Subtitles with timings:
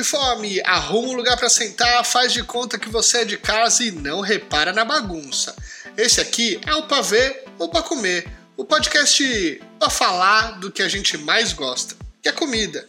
[0.00, 3.84] de fome, arruma um lugar para sentar, faz de conta que você é de casa
[3.84, 5.54] e não repara na bagunça.
[5.94, 10.82] Esse aqui é o pra ver ou pra comer, o podcast para falar do que
[10.82, 12.88] a gente mais gosta, que é comida.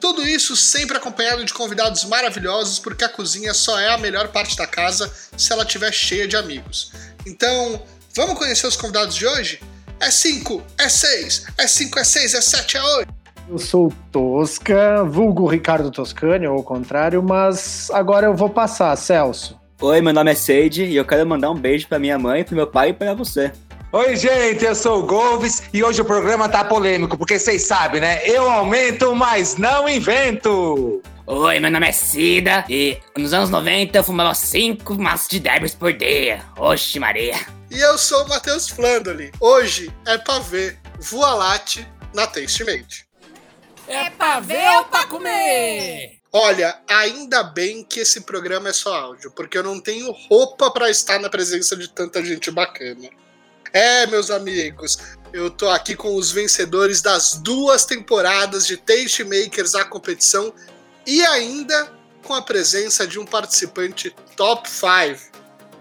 [0.00, 4.56] Tudo isso sempre acompanhado de convidados maravilhosos, porque a cozinha só é a melhor parte
[4.56, 6.92] da casa se ela estiver cheia de amigos.
[7.26, 9.60] Então, vamos conhecer os convidados de hoje?
[9.98, 13.21] É 5, é 6, é 5, é 6, é 7, é 8.
[13.48, 19.60] Eu sou Tosca, vulgo Ricardo Toscani, ou ao contrário, mas agora eu vou passar, Celso.
[19.80, 22.54] Oi, meu nome é Seide e eu quero mandar um beijo pra minha mãe, pro
[22.54, 23.52] meu pai e pra você.
[23.90, 28.00] Oi, gente, eu sou o Golves e hoje o programa tá polêmico, porque vocês sabem,
[28.00, 28.26] né?
[28.26, 31.02] Eu aumento, mas não invento!
[31.26, 35.74] Oi, meu nome é Cida e nos anos 90 eu fumava 5 maços de derbys
[35.74, 36.40] por dia.
[36.56, 37.36] Oxe, Maria.
[37.70, 39.30] E eu sou o Matheus Flandoli.
[39.40, 43.11] Hoje é pra ver Voa Latte na Tastemade.
[43.92, 46.18] É pra ver ou pra comer?
[46.32, 50.88] Olha, ainda bem que esse programa é só áudio, porque eu não tenho roupa para
[50.90, 53.10] estar na presença de tanta gente bacana.
[53.70, 54.96] É, meus amigos,
[55.30, 60.54] eu tô aqui com os vencedores das duas temporadas de Taste Makers a competição
[61.06, 65.31] e ainda com a presença de um participante top 5.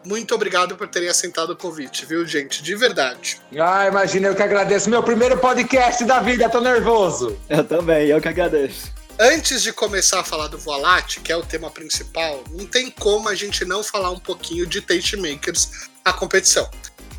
[0.04, 2.64] Muito obrigado por terem aceitado o convite, viu, gente?
[2.64, 3.40] De verdade.
[3.60, 4.90] Ah, imagina, eu que agradeço.
[4.90, 7.38] Meu primeiro podcast da vida, tô nervoso.
[7.48, 8.92] Eu também, eu que agradeço.
[9.20, 13.30] Antes de começar a falar do Voalate, que é o tema principal, não tem como
[13.30, 16.68] a gente não falar um pouquinho de Taste Makers, a competição.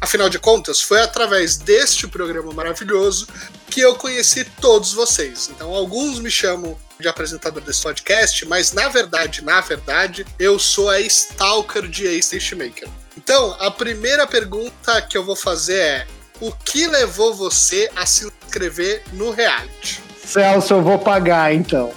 [0.00, 3.28] Afinal de contas, foi através deste programa maravilhoso
[3.70, 5.48] que eu conheci todos vocês.
[5.54, 10.88] Então, alguns me chamam de apresentador desse podcast, mas na verdade, na verdade, eu sou
[10.88, 12.88] a stalker de Ace Maker.
[13.16, 16.06] Então, a primeira pergunta que eu vou fazer é:
[16.40, 20.00] o que levou você a se inscrever no reality?
[20.24, 21.92] Celso, eu vou pagar então.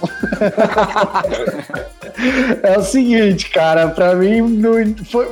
[2.62, 5.26] é o seguinte, cara, para mim foi,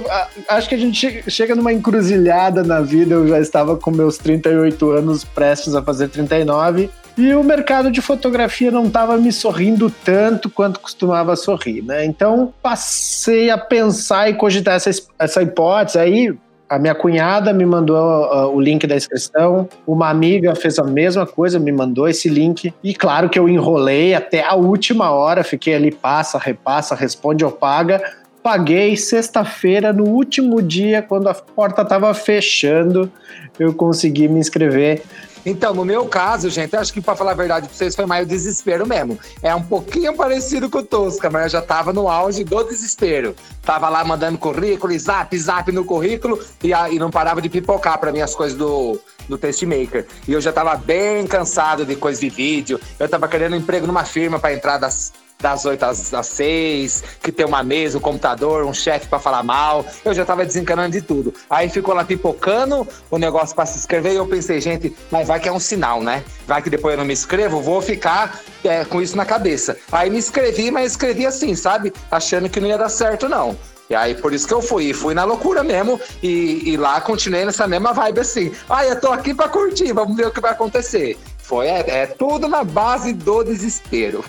[0.49, 3.15] acho que a gente chega numa encruzilhada na vida.
[3.15, 6.88] Eu já estava com meus 38 anos, prestes a fazer 39.
[7.16, 12.04] E o mercado de fotografia não estava me sorrindo tanto quanto costumava sorrir, né?
[12.04, 15.98] Então passei a pensar e cogitar essa, essa hipótese.
[15.98, 16.36] Aí
[16.69, 21.25] a minha cunhada me mandou uh, o link da inscrição, uma amiga fez a mesma
[21.25, 22.75] coisa, me mandou esse link.
[22.82, 27.52] E claro que eu enrolei até a última hora, fiquei ali, passa, repassa, responde ou
[27.52, 28.02] paga.
[28.44, 33.10] Paguei sexta-feira, no último dia, quando a porta estava fechando,
[33.59, 35.03] eu consegui me inscrever.
[35.47, 38.27] Então, no meu caso, gente, acho que para falar a verdade pra vocês foi mais
[38.27, 39.19] o desespero mesmo.
[39.43, 43.34] É um pouquinho parecido com o Tosca, mas eu já tava no auge do desespero.
[43.62, 48.12] Tava lá mandando currículo, zap, zap no currículo e, e não parava de pipocar para
[48.12, 50.06] mim as coisas do, do Testmaker.
[50.28, 52.78] E eu já tava bem cansado de coisa de vídeo.
[53.00, 57.05] Eu tava querendo um emprego numa firma para entrar das das 8 às, às 6,
[57.22, 59.84] que tem uma mesa, um computador, um chefe para falar mal.
[60.05, 61.34] Eu já tava desencanando de tudo.
[61.50, 65.39] Aí ficou lá pipocando o negócio para se inscrever e eu pensei, gente, mas vai
[65.39, 66.25] que é um sinal, né?
[66.47, 69.77] Vai que depois eu não me inscrevo, vou ficar é, com isso na cabeça.
[69.93, 71.93] Aí me inscrevi, mas escrevi assim, sabe?
[72.11, 73.56] Achando que não ia dar certo, não.
[73.91, 74.94] E aí, por isso que eu fui.
[74.94, 76.00] Fui na loucura mesmo.
[76.23, 78.50] E, e, lá continuei nessa mesma vibe assim.
[78.69, 81.19] Ah, eu tô aqui pra curtir, vamos ver o que vai acontecer.
[81.37, 84.25] Foi, é, é tudo na base do desespero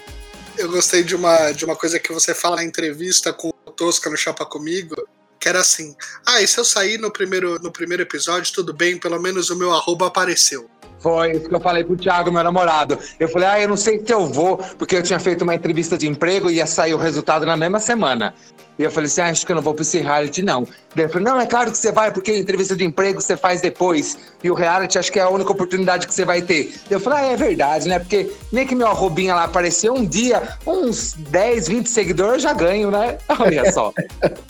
[0.57, 4.09] eu gostei de uma, de uma coisa que você fala na entrevista com o Tosca
[4.09, 4.95] no Chapa Comigo,
[5.39, 5.95] que era assim:
[6.25, 9.55] ah, e se eu sair no primeiro, no primeiro episódio, tudo bem, pelo menos o
[9.55, 10.69] meu arroba apareceu.
[10.99, 12.97] Foi isso que eu falei pro Thiago, meu namorado.
[13.19, 15.95] Eu falei, ah, eu não sei se eu vou, porque eu tinha feito uma entrevista
[15.95, 18.33] de emprego e ia sair o resultado na mesma semana.
[18.77, 20.67] E eu falei assim, ah, acho que eu não vou para esse reality, não.
[20.93, 23.37] Daí ele falou, não, é claro que você vai, porque a entrevista de emprego você
[23.37, 24.17] faz depois.
[24.43, 26.73] E o reality acho que é a única oportunidade que você vai ter.
[26.89, 27.99] Eu falei, ah, é verdade, né?
[27.99, 32.53] Porque nem que meu arrobinha lá apareceu um dia, uns 10, 20 seguidores eu já
[32.53, 33.17] ganho, né?
[33.39, 33.93] Olha só.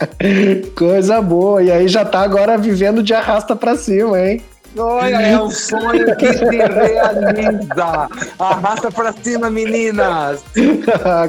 [0.75, 1.62] Coisa boa.
[1.62, 4.44] E aí já tá agora vivendo de arrasta pra cima, hein?
[4.78, 8.09] Olha, é um sonho que se realiza.
[8.38, 10.44] Arrasta pra cima, meninas.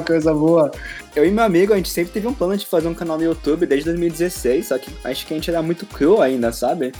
[0.05, 0.69] Coisa boa
[1.15, 3.23] eu e meu amigo, a gente sempre teve um plano de fazer um canal no
[3.23, 6.91] YouTube desde 2016, só que acho que a gente era muito cru ainda, sabe?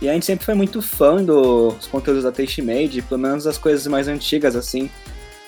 [0.00, 3.58] E a gente sempre foi muito fã dos conteúdos da Taste Made, pelo menos as
[3.58, 4.88] coisas mais antigas, assim,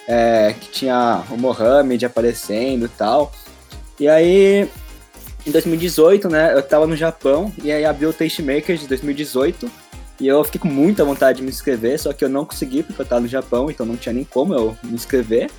[0.06, 3.32] é, que tinha o Mohamed aparecendo e tal.
[3.98, 4.68] E aí,
[5.46, 9.70] em 2018, né, eu tava no Japão, e aí abriu o Taste Makers de 2018,
[10.20, 13.00] e eu fiquei com muita vontade de me inscrever, só que eu não consegui porque
[13.00, 15.50] eu tava no Japão, então não tinha nem como eu me inscrever.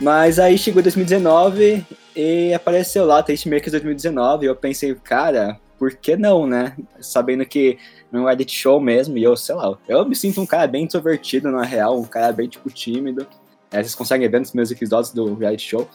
[0.00, 1.84] Mas aí chegou 2019
[2.16, 6.74] e apareceu lá Tastemakers 2019 e eu pensei, cara, por que não, né?
[7.00, 7.78] Sabendo que
[8.12, 10.84] não é reality show mesmo, e eu, sei lá, eu me sinto um cara bem
[10.84, 13.26] introvertido, na real, um cara bem, tipo, tímido.
[13.72, 15.88] É, vocês conseguem ver nos meus episódios do reality show.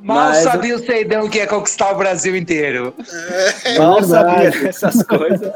[0.00, 2.94] Mal Mas- sabia o Seidão que ia conquistar o Brasil inteiro.
[3.76, 4.06] Mal verdade.
[4.06, 5.52] sabia dessas coisas.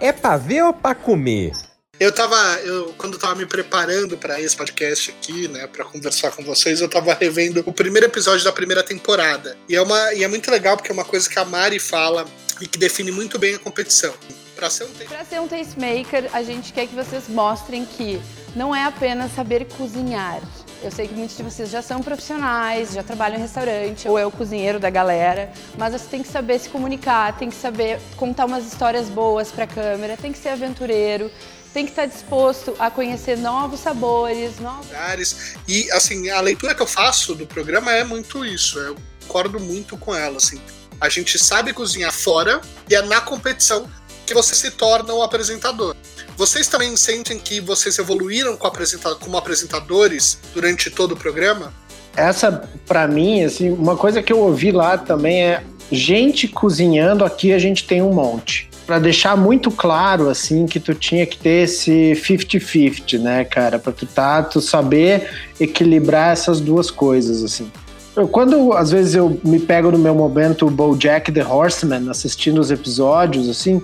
[0.00, 1.52] É pra ver ou pra comer?
[2.00, 6.30] Eu tava, eu, quando eu tava me preparando pra esse podcast aqui, né, pra conversar
[6.30, 9.54] com vocês, eu tava revendo o primeiro episódio da primeira temporada.
[9.68, 12.24] E é, uma, e é muito legal porque é uma coisa que a Mari fala
[12.58, 14.14] e que define muito bem a competição.
[14.56, 14.88] Pra ser um.
[15.06, 18.18] Para ser um tastemaker, a gente quer que vocês mostrem que
[18.56, 20.40] não é apenas saber cozinhar.
[20.82, 24.24] Eu sei que muitos de vocês já são profissionais, já trabalham em restaurante, ou é
[24.24, 28.46] o cozinheiro da galera, mas você tem que saber se comunicar, tem que saber contar
[28.46, 31.30] umas histórias boas para a câmera, tem que ser aventureiro,
[31.72, 35.54] tem que estar disposto a conhecer novos sabores, novos lugares.
[35.68, 38.78] E, assim, a leitura que eu faço do programa é muito isso.
[38.78, 38.96] Eu
[39.26, 40.60] concordo muito com ela, assim.
[41.00, 43.88] A gente sabe cozinhar fora e é na competição
[44.26, 45.96] que você se torna o apresentador.
[46.36, 51.72] Vocês também sentem que vocês evoluíram com apresenta- como apresentadores durante todo o programa?
[52.16, 57.52] Essa, pra mim, assim, uma coisa que eu ouvi lá também é gente cozinhando aqui
[57.52, 58.69] a gente tem um monte.
[58.86, 63.78] Pra deixar muito claro, assim, que tu tinha que ter esse 50-50, né, cara?
[63.78, 65.30] Pra tu, tá, tu saber
[65.60, 67.70] equilibrar essas duas coisas, assim.
[68.16, 72.70] Eu, quando, às vezes, eu me pego no meu momento BoJack The Horseman, assistindo os
[72.70, 73.80] episódios, assim,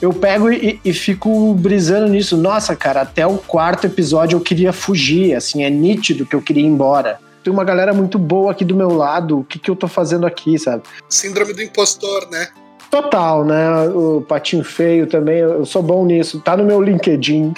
[0.00, 2.36] eu pego e, e fico brisando nisso.
[2.36, 6.62] Nossa, cara, até o quarto episódio eu queria fugir, assim, é nítido que eu queria
[6.62, 7.18] ir embora.
[7.42, 10.26] Tem uma galera muito boa aqui do meu lado, o que, que eu tô fazendo
[10.26, 10.82] aqui, sabe?
[11.08, 12.48] Síndrome do impostor, né?
[12.94, 13.88] Total, né?
[13.88, 17.52] O patinho feio também, eu sou bom nisso, tá no meu LinkedIn.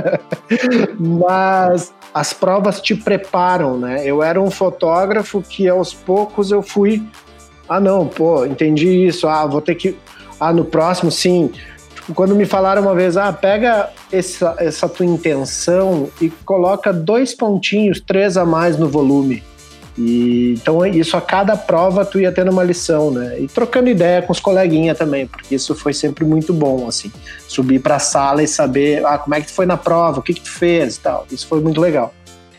[1.00, 4.02] Mas as provas te preparam, né?
[4.04, 7.02] Eu era um fotógrafo que aos poucos eu fui.
[7.66, 9.26] Ah, não, pô, entendi isso.
[9.26, 9.96] Ah, vou ter que.
[10.38, 11.50] Ah, no próximo, sim.
[11.94, 17.32] Tipo, quando me falaram uma vez, ah, pega essa, essa tua intenção e coloca dois
[17.32, 19.42] pontinhos, três a mais no volume.
[19.98, 23.40] E, então isso a cada prova tu ia tendo uma lição, né?
[23.40, 27.10] E trocando ideia com os coleguinhas também, porque isso foi sempre muito bom, assim.
[27.48, 30.34] Subir pra sala e saber, ah, como é que tu foi na prova, o que
[30.34, 31.26] que tu fez e tal.
[31.30, 32.14] Isso foi muito legal.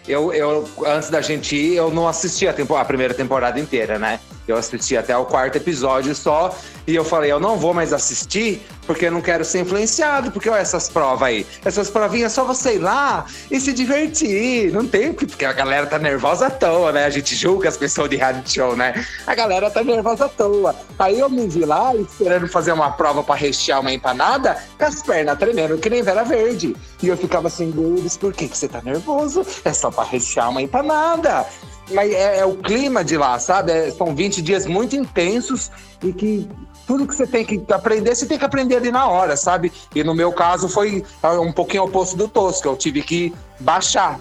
[0.08, 4.00] Eu, eu, antes da gente ir, eu não assisti a, tempo, a primeira temporada inteira,
[4.00, 4.20] né?
[4.52, 6.56] Eu assisti até o quarto episódio só.
[6.88, 10.32] E eu falei, eu não vou mais assistir porque eu não quero ser influenciado.
[10.32, 11.46] Porque olha essas provas aí.
[11.64, 14.72] Essas provinhas só você ir lá e se divertir.
[14.74, 17.06] Não tem que- porque a galera tá nervosa à toa, né?
[17.06, 19.06] A gente julga as pessoas de reality show, né?
[19.26, 20.76] A galera tá nervosa à toa.
[21.00, 25.02] Aí eu me vi lá esperando fazer uma prova pra rechear uma empanada com as
[25.02, 26.76] pernas tremendo, que nem Vera Verde.
[27.02, 29.46] E eu ficava assim, Lourdes, por que, que você tá nervoso?
[29.64, 31.46] É só pra rechear uma empanada.
[31.94, 33.72] Mas é, é o clima de lá, sabe?
[33.72, 35.72] É- são 20 dias muito intensos
[36.04, 36.50] e que
[36.88, 39.72] tudo que você tem que aprender, você tem que aprender ali na hora, sabe?
[39.96, 44.20] E no meu caso foi ah, um pouquinho oposto do Tosco, eu tive que baixar.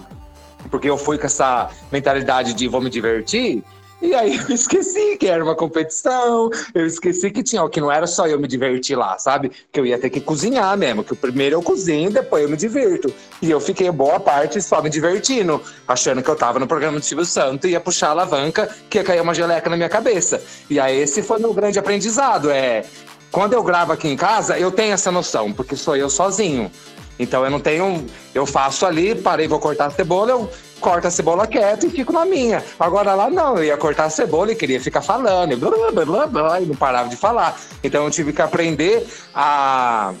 [0.69, 3.63] Porque eu fui com essa mentalidade de vou me divertir,
[4.01, 8.07] e aí eu esqueci que era uma competição, eu esqueci que tinha, que não era
[8.07, 9.51] só eu me divertir lá, sabe?
[9.71, 13.13] Que eu ia ter que cozinhar mesmo, que primeiro eu cozinho, depois eu me divirto.
[13.41, 17.05] E eu fiquei boa parte só me divertindo, achando que eu tava no programa do
[17.05, 20.41] Silvio Santo ia puxar a alavanca, que ia cair uma geleca na minha cabeça.
[20.69, 22.85] E aí esse foi meu grande aprendizado, é...
[23.31, 26.69] Quando eu gravo aqui em casa, eu tenho essa noção, porque sou eu sozinho.
[27.17, 28.05] Então eu não tenho.
[28.33, 30.49] Eu faço ali, parei, vou cortar a cebola, eu
[30.81, 32.61] corto a cebola quieto e fico na minha.
[32.77, 36.27] Agora lá não, eu ia cortar a cebola e queria ficar falando, e blá, blá,
[36.27, 37.57] blá, e não parava de falar.
[37.81, 40.13] Então eu tive que aprender a.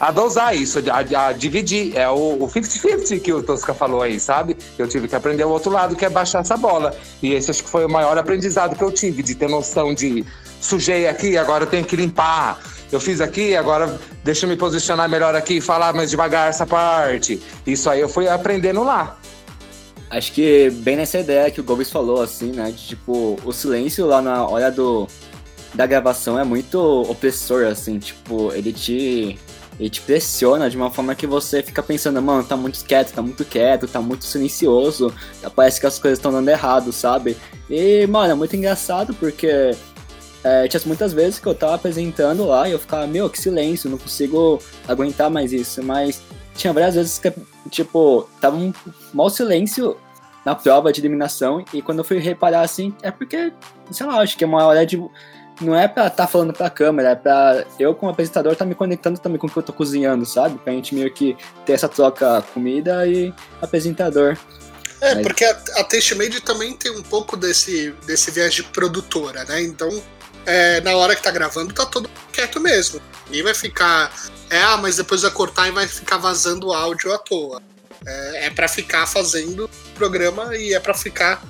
[0.00, 1.96] A dosar isso, a, a dividir.
[1.96, 4.56] É o o 50-50 que o Tosca falou aí, sabe?
[4.76, 6.94] Eu tive que aprender o outro lado, que é baixar essa bola.
[7.22, 10.24] E esse acho que foi o maior aprendizado que eu tive, de ter noção de
[10.60, 12.58] sujei aqui, agora eu tenho que limpar.
[12.90, 17.42] Eu fiz aqui, agora deixa eu me posicionar melhor aqui falar mais devagar essa parte.
[17.66, 19.16] Isso aí eu fui aprendendo lá.
[20.14, 22.70] Acho que bem nessa ideia que o Gomes falou, assim, né?
[22.70, 25.08] De tipo, o silêncio lá na hora do,
[25.74, 29.38] da gravação é muito opressor, assim, tipo, ele te.
[29.76, 33.20] Ele te pressiona de uma forma que você fica pensando, mano, tá muito quieto, tá
[33.20, 35.12] muito quieto, tá muito silencioso,
[35.56, 37.36] parece que as coisas estão dando errado, sabe?
[37.68, 39.74] E, mano, é muito engraçado porque
[40.44, 43.90] é, tinha muitas vezes que eu tava apresentando lá e eu ficava, meu, que silêncio,
[43.90, 45.82] não consigo aguentar mais isso.
[45.82, 46.22] Mas
[46.54, 47.32] tinha várias vezes que,
[47.70, 48.72] tipo, tava um
[49.12, 49.96] mau silêncio
[50.44, 53.52] na prova de eliminação e quando eu fui reparar assim, é porque,
[53.90, 55.02] sei lá, acho que é uma hora de.
[55.60, 59.20] Não é pra estar falando pra câmera, é pra eu, como apresentador, tá me conectando
[59.20, 60.58] também com o que eu tô cozinhando, sabe?
[60.58, 63.32] Pra gente meio que ter essa troca comida e
[63.62, 64.36] apresentador.
[65.00, 69.44] É, Mas- porque a, a Tastemade também tem um pouco desse, desse viés de produtora,
[69.44, 69.62] né?
[69.62, 69.88] Então,
[70.46, 73.00] é, na hora que tá gravando, tá todo quieto mesmo.
[73.30, 74.12] E vai ficar.
[74.50, 77.62] É, ah, mas depois vai cortar e vai ficar vazando áudio à toa.
[78.06, 81.42] É, é para ficar fazendo programa e é pra ficar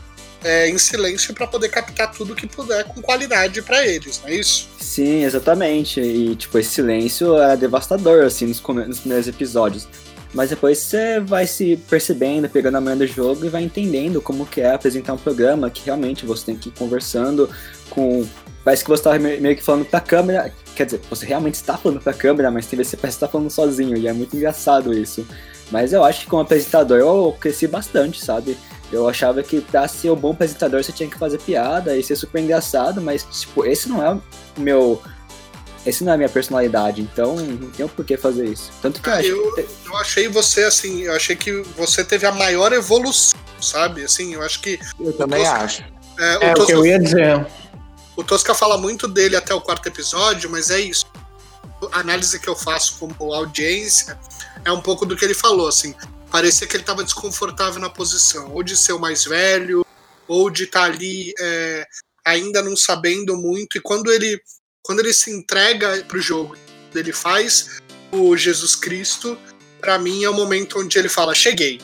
[0.45, 4.35] é, em silêncio para poder captar tudo que puder com qualidade para eles, não é
[4.35, 4.69] isso?
[4.79, 6.01] Sim, exatamente.
[6.01, 9.89] E, tipo, esse silêncio era devastador, assim, nos, nos primeiros episódios.
[10.35, 14.45] Mas depois você vai se percebendo, pegando a manhã do jogo e vai entendendo como
[14.45, 17.49] que é apresentar um programa que realmente você tem que ir conversando
[17.89, 18.27] com...
[18.65, 20.53] Parece que você tá me- meio que falando pra câmera.
[20.75, 23.21] Quer dizer, você realmente está falando pra câmera, mas tem vezes que você parece que
[23.21, 23.97] tá falando sozinho.
[23.97, 25.27] E é muito engraçado isso.
[25.71, 28.57] Mas eu acho que como apresentador eu cresci bastante, sabe?
[28.93, 32.17] Eu achava que pra ser um bom apresentador você tinha que fazer piada e ser
[32.17, 34.23] super engraçado, mas, tipo, esse não é o
[34.61, 35.03] meu.
[35.87, 38.71] Esse não é a minha personalidade, então não tem por que fazer isso.
[38.81, 39.67] Tanto que eu Ah, acho eu, que.
[39.87, 44.03] eu achei você assim, eu achei que você teve a maior evolução, sabe?
[44.03, 45.83] Assim, eu acho que Eu também acho.
[46.19, 47.47] é, É o, o que eu ia dizer.
[48.17, 51.07] O Tosca fala muito dele até o quarto episódio, mas é isso.
[51.93, 54.19] A análise que eu faço como audiência
[54.65, 55.95] é um pouco do que ele falou, assim.
[56.31, 59.85] Parecia que ele estava desconfortável na posição, ou de ser o mais velho,
[60.27, 61.87] ou de estar ali é,
[62.25, 63.77] ainda não sabendo muito.
[63.77, 64.41] E quando ele,
[64.83, 66.57] quando ele se entrega pro jogo,
[66.95, 67.81] ele faz
[68.13, 69.37] o Jesus Cristo,
[69.81, 71.81] para mim é o momento onde ele fala: cheguei,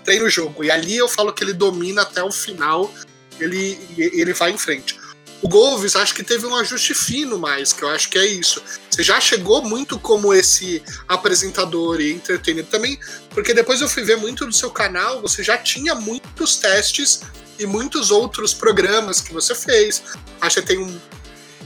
[0.00, 0.64] entrei no jogo.
[0.64, 2.92] E ali eu falo que ele domina até o final,
[3.38, 4.98] ele, ele vai em frente.
[5.42, 8.62] O Golves acho que teve um ajuste fino mais, que eu acho que é isso.
[8.90, 12.98] Você já chegou muito como esse apresentador e entertainer também,
[13.30, 17.20] porque depois eu fui ver muito do seu canal, você já tinha muitos testes
[17.58, 20.02] e muitos outros programas que você fez.
[20.40, 20.98] Acho que tem um,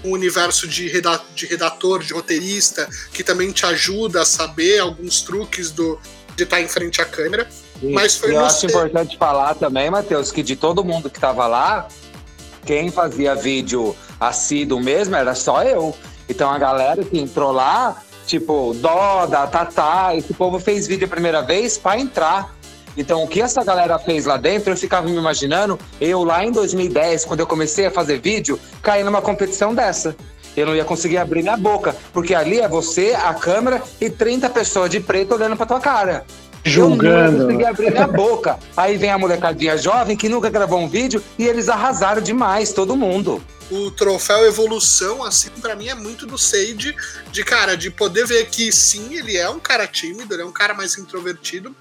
[0.05, 5.23] um universo de, reda de redator, de roteirista, que também te ajuda a saber alguns
[5.23, 5.99] truques do,
[6.35, 7.49] de estar em frente à câmera.
[7.83, 11.47] Mas foi e eu acho importante falar também, Matheus, que de todo mundo que tava
[11.47, 11.89] lá,
[12.65, 15.95] quem fazia vídeo assíduo mesmo era só eu.
[16.29, 21.43] Então a galera que entrou lá, tipo, Doda, Tatá, esse povo fez vídeo a primeira
[21.43, 22.55] vez pra entrar.
[22.97, 26.53] Então o que essa galera fez lá dentro, eu ficava me imaginando, eu lá em
[26.53, 30.15] 2010, quando eu comecei a fazer vídeo, cair numa competição dessa.
[30.57, 34.51] Eu não ia conseguir abrir minha boca, porque ali é você, a câmera e 30
[34.51, 36.25] pessoas de preto olhando pra tua cara.
[36.65, 37.45] Eu não Julgando.
[37.47, 38.59] consegui abrir minha boca.
[38.77, 42.95] Aí vem a molecadinha jovem que nunca gravou um vídeo e eles arrasaram demais, todo
[42.97, 43.43] mundo.
[43.71, 46.95] o troféu evolução, assim, pra mim é muito do Sage,
[47.31, 50.51] de cara, de poder ver que sim, ele é um cara tímido, ele é um
[50.53, 51.75] cara mais introvertido,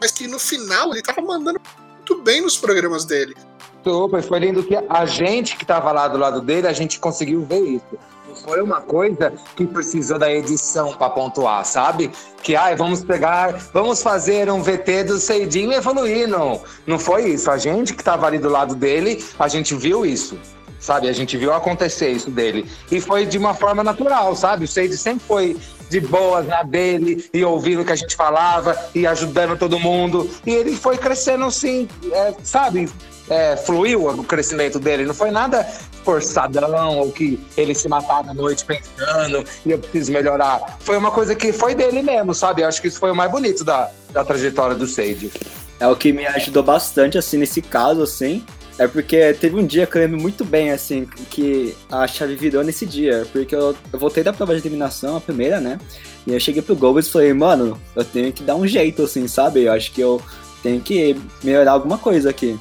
[0.00, 1.60] mas que no final ele tava mandando
[1.94, 3.34] muito bem nos programas dele.
[3.82, 7.44] Super, foi lindo que a gente que tava lá do lado dele, a gente conseguiu
[7.44, 7.98] ver isso.
[8.46, 12.12] Foi uma coisa que precisou da edição pra pontuar, sabe?
[12.44, 16.28] Que, ai, vamos pegar, vamos fazer um VT do Seidinho e evoluir.
[16.28, 16.62] Não,
[16.96, 17.50] foi isso.
[17.50, 20.38] A gente que tava ali do lado dele, a gente viu isso.
[20.78, 22.70] Sabe, a gente viu acontecer isso dele.
[22.88, 24.66] E foi de uma forma natural, sabe?
[24.66, 25.56] O Seide sempre foi
[25.90, 30.30] de boas na dele e ouvindo o que a gente falava e ajudando todo mundo.
[30.46, 32.88] E ele foi crescendo assim, é, sabe?
[33.28, 35.04] É, fluiu o crescimento dele.
[35.04, 35.66] Não foi nada
[36.06, 40.78] forçadão ou que ele se matava à noite pensando e eu preciso melhorar.
[40.78, 42.62] Foi uma coisa que foi dele mesmo, sabe?
[42.62, 45.32] Eu acho que isso foi o mais bonito da, da trajetória do Sage.
[45.80, 48.44] É o que me ajudou bastante, assim, nesse caso, assim.
[48.78, 52.62] É porque teve um dia que eu lembro muito bem, assim, que a chave virou
[52.62, 53.26] nesse dia.
[53.32, 55.78] Porque eu, eu voltei da prova de eliminação, a primeira, né?
[56.26, 59.26] E eu cheguei pro Gobles e falei, mano, eu tenho que dar um jeito, assim,
[59.26, 59.64] sabe?
[59.64, 60.22] Eu acho que eu
[60.62, 62.58] tenho que melhorar alguma coisa aqui.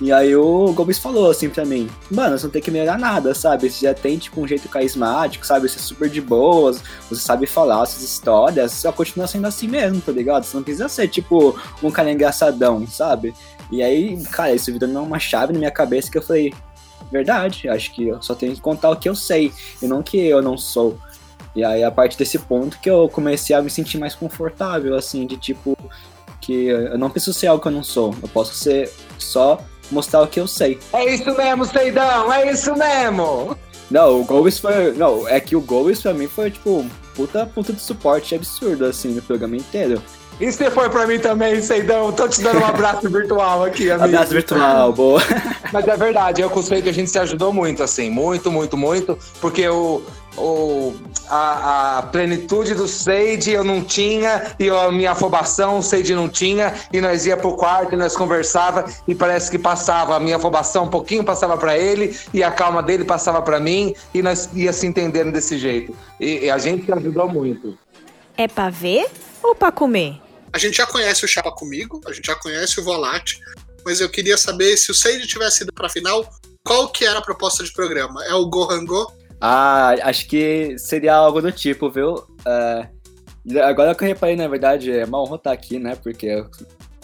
[0.00, 3.34] E aí o Gomes falou assim pra mim, mano, você não tem que melhorar nada,
[3.34, 3.68] sabe?
[3.68, 5.68] Você já tem, tipo, um jeito carismático, sabe?
[5.68, 10.00] Você é super de boas, você sabe falar suas histórias, só continua sendo assim mesmo,
[10.00, 10.44] tá ligado?
[10.44, 13.34] Você não precisa ser, tipo, um cara engraçadão, sabe?
[13.72, 16.54] E aí, cara, isso virou uma chave na minha cabeça que eu falei,
[17.10, 19.52] verdade, acho que eu só tenho que contar o que eu sei,
[19.82, 20.96] e não que eu não sou.
[21.56, 25.26] E aí, a partir desse ponto que eu comecei a me sentir mais confortável, assim,
[25.26, 25.76] de tipo,
[26.40, 29.58] que eu não preciso ser algo que eu não sou, eu posso ser só
[29.90, 30.78] mostrar o que eu sei.
[30.92, 33.56] É isso mesmo, Seidão, é isso mesmo!
[33.90, 34.92] Não, o Gomes foi.
[34.92, 39.08] Não, é que o Gomes pra mim foi, tipo, puta puta de suporte absurdo, assim,
[39.08, 40.02] no programa inteiro.
[40.40, 42.12] E você foi pra mim também, Seidão?
[42.12, 44.04] Tô te dando um abraço virtual aqui, amigo.
[44.04, 45.20] Abraço virtual, boa.
[45.72, 48.76] Mas é verdade, eu com o Seide a gente se ajudou muito, assim, muito, muito,
[48.76, 50.00] muito, porque o,
[50.38, 50.96] o,
[51.28, 56.28] a, a plenitude do Seide eu não tinha, e a minha afobação o Seide não
[56.28, 60.36] tinha, e nós ia pro quarto e nós conversava, e parece que passava a minha
[60.36, 64.48] afobação um pouquinho, passava para ele, e a calma dele passava para mim, e nós
[64.54, 65.94] ia se entendendo desse jeito.
[66.20, 67.76] E, e a gente se ajudou muito.
[68.36, 69.06] É pra ver
[69.42, 70.20] ou pra comer?
[70.52, 73.38] A gente já conhece o Chapa Comigo, a gente já conhece o Volate,
[73.84, 76.26] mas eu queria saber se o Sage tivesse ido pra final,
[76.64, 78.24] qual que era a proposta de programa?
[78.24, 79.12] É o Gohango?
[79.40, 82.24] Ah, acho que seria algo do tipo, viu?
[82.46, 82.88] É,
[83.62, 85.96] agora que eu reparei, na verdade, é uma honra estar aqui, né?
[86.02, 86.44] Porque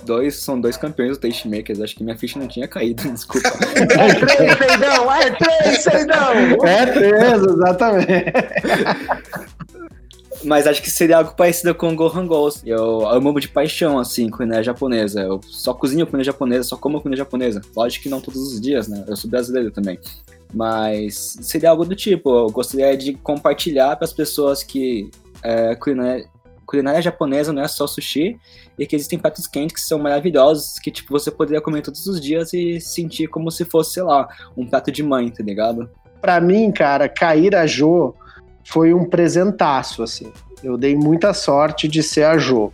[0.04, 1.80] dois, são dois campeões do Tastemakers.
[1.80, 3.48] Acho que minha ficha não tinha caído, desculpa.
[3.48, 5.12] É três, Seidão!
[5.12, 6.32] É três, Seidão!
[6.66, 8.32] É três, exatamente.
[10.44, 12.68] Mas acho que seria algo parecido com o Gohan Ghost.
[12.68, 15.22] Eu amo de paixão, assim, culinária japonesa.
[15.22, 17.62] Eu só cozinho comida japonesa, só como comida japonesa.
[17.74, 19.04] Lógico que não todos os dias, né?
[19.08, 19.98] Eu sou brasileiro também.
[20.54, 25.10] Mas seria algo do tipo, eu gostaria de compartilhar para as pessoas que
[25.42, 26.26] é, culinária,
[26.64, 28.38] culinária japonesa não é só sushi
[28.78, 32.20] e que existem pratos quentes que são maravilhosos, que tipo você poderia comer todos os
[32.20, 35.90] dias e sentir como se fosse, sei lá, um prato de mãe, tá ligado?
[36.20, 38.14] Pra mim, cara, cair a Jo
[38.64, 40.32] foi um presentaço, assim.
[40.62, 42.72] Eu dei muita sorte de ser a Jo.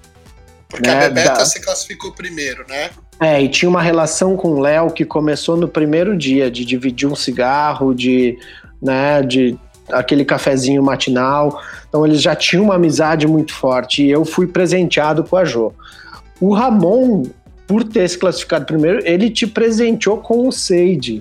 [0.68, 2.90] Porque Né, a Bebeca da- se classificou primeiro, né?
[3.20, 7.06] É, e tinha uma relação com o Léo que começou no primeiro dia, de dividir
[7.06, 8.38] um cigarro, de,
[8.80, 9.58] né, de
[9.92, 11.60] aquele cafezinho matinal.
[11.88, 15.72] Então eles já tinham uma amizade muito forte e eu fui presenteado com a Jo.
[16.40, 17.24] O Ramon,
[17.66, 21.20] por ter se classificado primeiro, ele te presenteou com o Seide.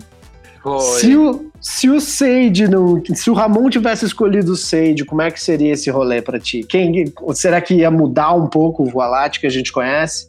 [0.82, 3.01] Se o, se o Seide não.
[3.13, 6.63] Se o Ramon tivesse escolhido o Seide, como é que seria esse rolê pra ti?
[6.63, 10.27] Quem, será que ia mudar um pouco o Voalate que a gente conhece?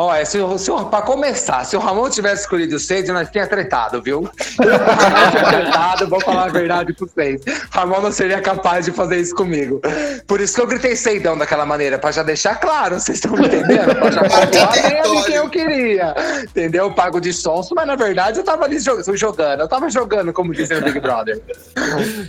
[0.00, 3.28] Olha, se, o- se, o- pra começar, se o Ramon tivesse escolhido o Sage, nós
[3.30, 4.20] tinha tretado, viu?
[4.60, 7.40] Nós tinha tretado, vou falar a verdade pra vocês.
[7.72, 9.80] Ramon não seria capaz de fazer isso comigo.
[10.24, 13.46] Por isso que eu gritei seidão daquela maneira, pra já deixar claro, vocês estão me
[13.48, 13.92] entendendo?
[13.96, 16.14] Pra já bem ali quem eu queria.
[16.44, 16.84] Entendeu?
[16.84, 19.60] Eu pago de sonso, mas na verdade eu tava ali jo- jogando.
[19.62, 21.40] Eu tava jogando, como dizem no Big Brother.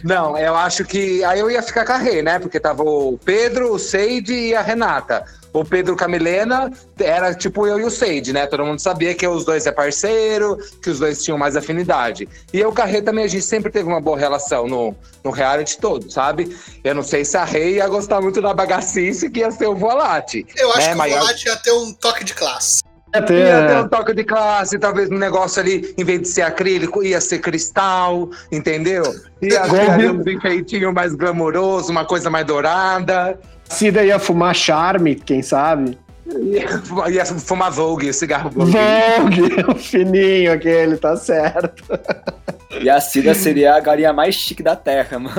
[0.04, 1.24] Não, eu acho que.
[1.24, 2.40] Aí eu ia ficar com a Rê, né?
[2.40, 5.24] Porque tava o Pedro, o Seide e a Renata.
[5.52, 8.46] O Pedro Camilena era tipo eu e o Seide, né?
[8.46, 12.28] Todo mundo sabia que os dois é parceiro, que os dois tinham mais afinidade.
[12.54, 16.10] E eu Rê também, a gente sempre teve uma boa relação no, no reality todo,
[16.10, 16.56] sabe?
[16.84, 19.76] Eu não sei se a Rê ia gostar muito da bagacice que ia ser o
[19.76, 20.46] Volate.
[20.56, 20.90] Eu acho né?
[20.90, 22.82] que Mas o eu- Volat ia ter um toque de classe.
[23.16, 26.22] Ia ter, Ia ter é, um toque de classe, talvez um negócio ali, em vez
[26.22, 29.04] de ser acrílico, ia ser cristal, entendeu?
[29.42, 33.40] Ia ter um enfeitinho mais glamouroso, uma coisa mais dourada.
[33.70, 35.98] Cida ia fumar charme, quem sabe?
[36.28, 38.72] Ia, ia fumar Vogue, cigarro Vogue.
[38.72, 41.84] Vogue, o fininho aquele, tá certo.
[42.82, 45.36] E a Cida seria a galinha mais chique da Terra, mano.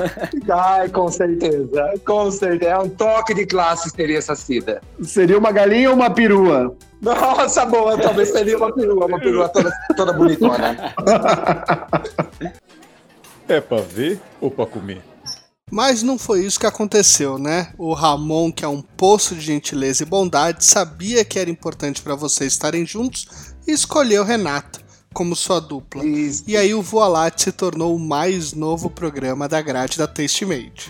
[0.49, 2.71] Ai, com certeza, com certeza.
[2.71, 4.81] É um toque de classe seria essa Cida.
[5.01, 6.75] Seria uma galinha ou uma perua?
[7.01, 10.93] Nossa, boa, talvez seria uma perua, uma perua toda, toda bonitona.
[13.47, 15.01] É pra ver ou pra comer?
[15.71, 17.73] Mas não foi isso que aconteceu, né?
[17.77, 22.13] O Ramon, que é um poço de gentileza e bondade, sabia que era importante para
[22.13, 23.25] vocês estarem juntos
[23.65, 24.81] e escolheu Renata
[25.13, 26.05] como sua dupla.
[26.05, 26.43] Isso.
[26.47, 30.89] E aí o Voalat se tornou o mais novo programa da grade da Taste Made.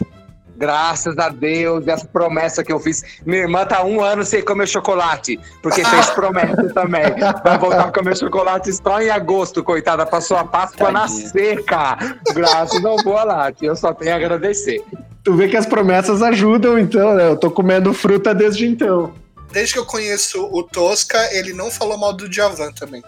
[0.61, 3.03] Graças a Deus, essa promessa que eu fiz.
[3.25, 7.01] Minha irmã tá um ano sem comer chocolate, porque fez promessa também.
[7.43, 10.05] Vai voltar a comer chocolate só em agosto, coitada.
[10.05, 11.29] Passou a Páscoa na Tadinha.
[11.29, 11.97] seca.
[12.35, 13.65] Graças ao Boalate.
[13.65, 14.83] Eu só tenho a agradecer.
[15.23, 17.27] Tu vê que as promessas ajudam, então, né?
[17.29, 19.15] Eu tô comendo fruta desde então.
[19.51, 23.03] Desde que eu conheço o Tosca, ele não falou mal do Djavan também.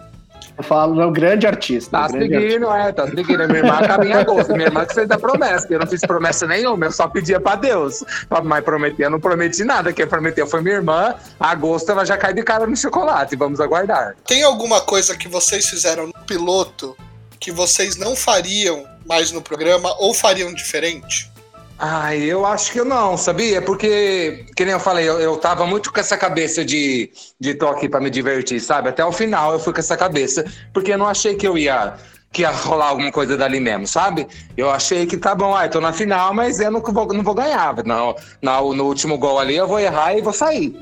[0.56, 1.90] Eu falo, é um grande artista.
[1.90, 2.52] Tá um grande artista.
[2.52, 3.48] seguindo, é, tá seguindo.
[3.48, 4.52] Minha irmã tá em agosto.
[4.52, 5.66] Minha irmã que fez a promessa.
[5.70, 8.04] Eu não fiz promessa nenhuma, eu só pedia pra Deus.
[8.44, 9.92] Mas prometer, eu não prometi nada.
[9.92, 11.14] Quem prometeu foi minha irmã.
[11.40, 13.34] Agosto ela já cai de cara no chocolate.
[13.36, 14.14] Vamos aguardar.
[14.26, 16.96] Tem alguma coisa que vocês fizeram no piloto
[17.40, 21.30] que vocês não fariam mais no programa ou fariam diferente?
[21.86, 23.60] Ai, eu acho que eu não, sabia?
[23.60, 27.68] Porque, que nem eu falei, eu, eu tava muito com essa cabeça de, de tô
[27.68, 28.88] aqui pra me divertir, sabe?
[28.88, 31.94] Até o final eu fui com essa cabeça, porque eu não achei que eu ia
[32.32, 34.26] que ia rolar alguma coisa dali mesmo, sabe?
[34.56, 37.34] Eu achei que tá bom, ai, tô na final, mas eu não vou, não vou
[37.34, 37.84] ganhar.
[37.84, 40.74] Não, no, no último gol ali eu vou errar e vou sair.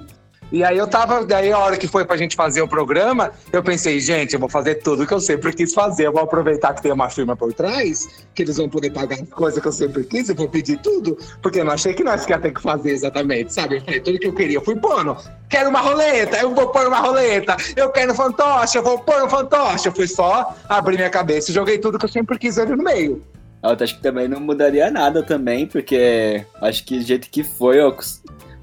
[0.53, 3.62] E aí eu tava, daí a hora que foi pra gente fazer o programa, eu
[3.62, 6.83] pensei, gente, eu vou fazer tudo que eu sempre quis fazer, eu vou aproveitar que
[6.83, 10.05] tem uma firma por trás, que eles vão poder pagar as coisas que eu sempre
[10.05, 12.91] quis, eu vou pedir tudo, porque eu não achei que nós ia ter que fazer
[12.91, 13.77] exatamente, sabe?
[13.79, 15.17] Eu falei, tudo que eu queria, eu fui pondo,
[15.49, 19.31] quero uma roleta, eu vou pôr uma roleta, eu quero fantoche, eu vou pôr um
[19.31, 22.77] fantoche, eu fui só abrir minha cabeça e joguei tudo que eu sempre quis ali
[22.77, 23.23] no meio.
[23.62, 27.81] Eu acho que também não mudaria nada também, porque acho que do jeito que foi,
[27.81, 27.97] eu-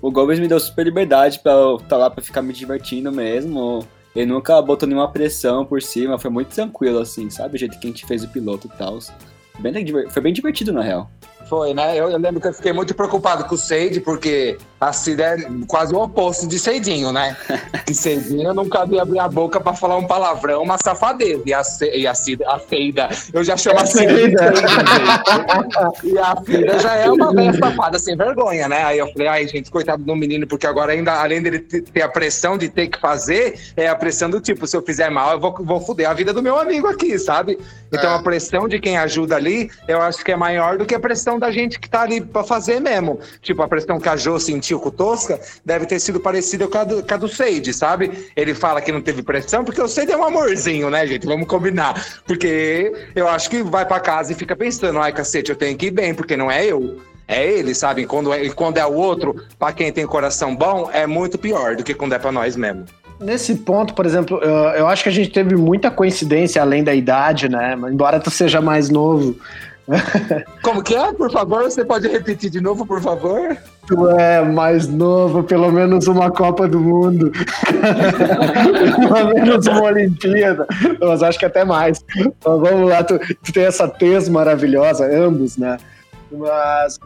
[0.01, 3.85] o Gomes me deu super liberdade pra estar lá pra ficar me divertindo mesmo.
[4.15, 7.55] Ele nunca botou nenhuma pressão por cima, foi muito tranquilo, assim, sabe?
[7.55, 8.99] O jeito que a gente fez o piloto e tal.
[10.09, 11.09] Foi bem divertido, na real.
[11.49, 11.97] Foi, né?
[11.99, 15.37] Eu, eu lembro que eu fiquei muito preocupado com o Seide, porque a Cida é
[15.67, 17.35] quase o oposto de Seidinho, né?
[17.87, 21.41] Que Seidinho não cabia abrir a boca pra falar um palavrão, uma safadeza.
[21.45, 24.13] E a, Ce- e a Cida, a Feida, eu já chamo a Cida.
[24.13, 26.07] Feida, gente.
[26.13, 28.83] E a Cida já é uma velha safada sem vergonha, né?
[28.83, 32.03] Aí eu falei, ai, gente, coitado do menino, porque agora ainda, além dele te- ter
[32.03, 35.31] a pressão de ter que fazer, é a pressão do tipo, se eu fizer mal,
[35.31, 37.57] eu vou, vou foder a vida do meu amigo aqui, sabe?
[37.91, 38.15] Então É.
[38.17, 41.38] a pressão de quem ajuda ali, eu acho que é maior do que a pressão
[41.39, 43.19] da gente que tá ali pra fazer mesmo.
[43.41, 46.77] Tipo, a pressão que a Jo sentiu com o Tosca deve ter sido parecida com
[46.77, 48.29] a do, com a do Seide, sabe?
[48.35, 51.25] Ele fala que não teve pressão, porque o Seide é um amorzinho, né, gente?
[51.25, 52.21] Vamos combinar.
[52.25, 55.87] Porque eu acho que vai pra casa e fica pensando, ai, cacete, eu tenho que
[55.87, 56.99] ir bem, porque não é eu.
[57.27, 58.07] É ele, sabe?
[58.07, 61.83] Quando é, quando é o outro, pra quem tem coração bom, é muito pior do
[61.83, 62.85] que quando é pra nós mesmo.
[63.19, 66.95] Nesse ponto, por exemplo, eu, eu acho que a gente teve muita coincidência além da
[66.95, 67.77] idade, né?
[67.91, 69.35] Embora tu seja mais novo.
[70.61, 71.11] Como que é?
[71.13, 73.57] Por favor, você pode repetir de novo, por favor?
[73.87, 77.31] Tu é mais novo, pelo menos uma Copa do Mundo.
[79.13, 80.67] pelo menos uma Olimpíada.
[80.99, 82.03] Mas acho que até mais.
[82.15, 85.77] Mas vamos lá, tu, tu tem essa tez maravilhosa, ambos, né?
[86.31, 86.99] Mas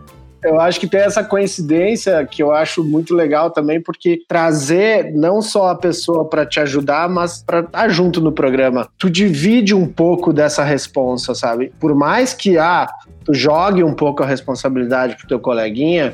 [0.43, 5.41] eu acho que tem essa coincidência que eu acho muito legal também, porque trazer não
[5.41, 8.88] só a pessoa para te ajudar, mas para estar junto no programa.
[8.97, 11.71] Tu divide um pouco dessa responsa, sabe?
[11.79, 12.88] Por mais que ah,
[13.23, 16.13] tu jogue um pouco a responsabilidade pro teu coleguinha,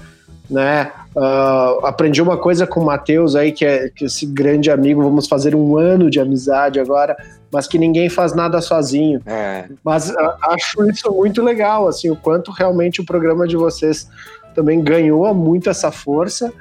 [0.49, 0.91] né?
[1.17, 5.27] Ah, aprendi uma coisa com o Matheus aí, que é que esse grande amigo, vamos
[5.27, 7.17] fazer um ano de amizade agora,
[7.51, 9.21] mas que ninguém faz nada sozinho.
[9.25, 9.65] É.
[9.83, 14.07] Mas ah, acho isso muito legal, assim, o quanto realmente o programa de vocês
[14.55, 16.51] também ganhou muito essa força,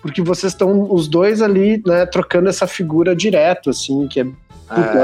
[0.00, 4.26] porque vocês estão os dois ali, né, trocando essa figura direto, assim, que é,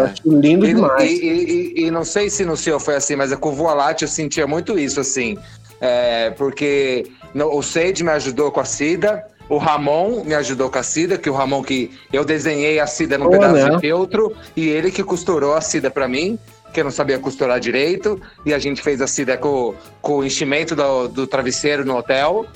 [0.05, 1.11] acho lindo E, demais.
[1.11, 4.05] e- e- e não sei se no seu foi assim, mas é com o Voalate
[4.05, 5.37] eu sentia muito isso, assim.
[5.81, 10.79] É, porque no- o Seide me ajudou com a Cida, o Ramon me ajudou com
[10.79, 13.71] a Cida, que o Ramon que eu desenhei a Cida num Oh, pedaço né?
[13.71, 16.39] de feltro, e ele que costurou a Cida pra mim,
[16.73, 20.25] que eu não sabia costurar direito, e a gente fez a Cida com, com o
[20.25, 22.47] enchimento do, do travesseiro no hotel.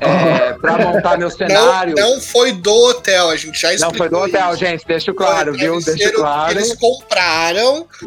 [0.00, 1.94] É, pra montar meu Não, cenário.
[1.96, 3.98] não foi do hotel, a gente já Não explicou.
[3.98, 4.58] foi do hotel, isso.
[4.58, 5.80] gente, deixa claro, viu?
[5.82, 6.52] Deixa claro.
[6.52, 7.84] Eles compraram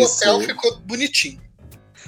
[0.00, 0.16] o Isso.
[0.16, 1.38] hotel ficou bonitinho.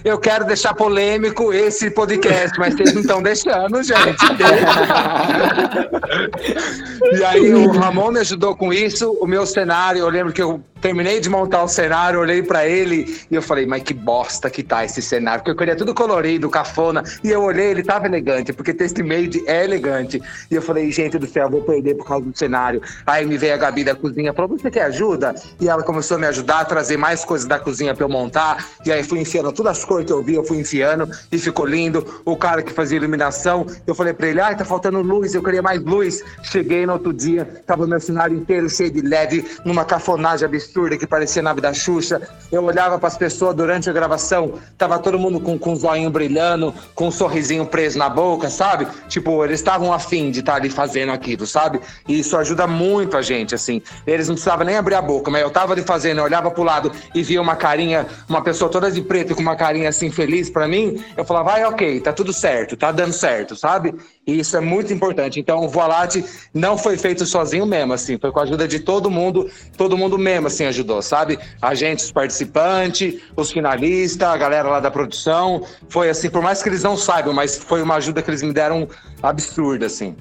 [0.05, 3.99] Eu quero deixar polêmico esse podcast, mas vocês não estão deixando, gente.
[7.19, 9.11] e aí o Ramon me ajudou com isso.
[9.21, 13.19] O meu cenário, eu lembro que eu terminei de montar o cenário, olhei pra ele
[13.31, 16.49] e eu falei, mas que bosta que tá esse cenário, porque eu queria tudo colorido,
[16.49, 17.03] cafona.
[17.23, 20.21] E eu olhei, ele tava elegante, porque Taste Made é elegante.
[20.51, 22.81] E eu falei, gente do céu, vou perder por causa do cenário.
[23.07, 25.35] Aí me veio a Gabi da cozinha, falou, você quer ajuda?
[25.61, 28.65] E ela começou a me ajudar a trazer mais coisas da cozinha pra eu montar.
[28.85, 31.67] E aí fui enfiando todas as cores que eu vi, eu fui enfiando e ficou
[31.67, 32.23] lindo.
[32.25, 35.63] O cara que fazia iluminação, eu falei pra ele, ai, tá faltando luz, eu queria
[35.63, 36.23] mais luz.
[36.43, 40.68] Cheguei no outro dia, tava meu cenário inteiro cheio de LED, numa cafonagem absurda
[40.99, 42.21] que parecia nave da Xuxa.
[42.51, 46.75] Eu olhava pras pessoas durante a gravação, tava todo mundo com, com o zoinho brilhando,
[46.95, 48.87] com um sorrisinho preso na boca, sabe?
[49.09, 51.81] Tipo, eles estavam afim de estar ali fazendo aquilo, sabe?
[52.07, 53.83] E isso ajuda muito a gente, assim.
[54.07, 56.63] Eles não precisavam nem abrir a boca, mas eu tava ali fazendo, eu olhava pro
[56.63, 60.51] lado e via uma carinha, uma pessoa toda de preto com uma carinha assim feliz
[60.51, 63.95] pra mim, eu falava, vai, ok, tá tudo certo, tá dando certo, sabe?
[64.29, 65.41] E isso é muito importante.
[65.41, 69.11] Então, o Voalate não foi feito sozinho mesmo, assim, foi com a ajuda de todo
[69.11, 71.39] mundo, todo mundo mesmo, assim, ajudou, sabe?
[71.63, 76.63] A gente, os participantes, os finalistas, a galera lá da produção, foi assim, por mais
[76.63, 78.87] que eles não saibam, mas foi uma ajuda que eles me deram
[79.23, 80.15] absurda, assim.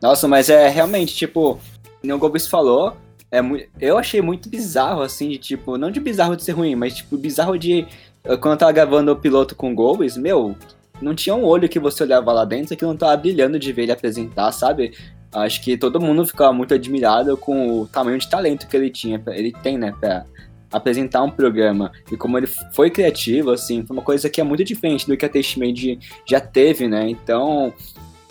[0.00, 1.58] Nossa, mas é realmente, tipo,
[2.00, 2.96] nem o Gobis falou,
[3.32, 3.40] é
[3.80, 7.16] eu achei muito bizarro, assim, de tipo, não de bizarro de ser ruim, mas tipo,
[7.16, 7.88] bizarro de.
[8.22, 10.54] eh, Quando eu tava gravando o piloto com o Gobis, meu,
[11.00, 13.82] não tinha um olho que você olhava lá dentro que não tava brilhando de ver
[13.82, 14.92] ele apresentar, sabe?
[15.32, 19.22] Acho que todo mundo ficava muito admirado com o tamanho de talento que ele tinha,
[19.28, 20.24] ele tem, né, pra
[20.70, 21.92] apresentar um programa.
[22.10, 25.24] E como ele foi criativo, assim, foi uma coisa que é muito diferente do que
[25.24, 27.08] a Tastemade já teve, né?
[27.08, 27.72] Então,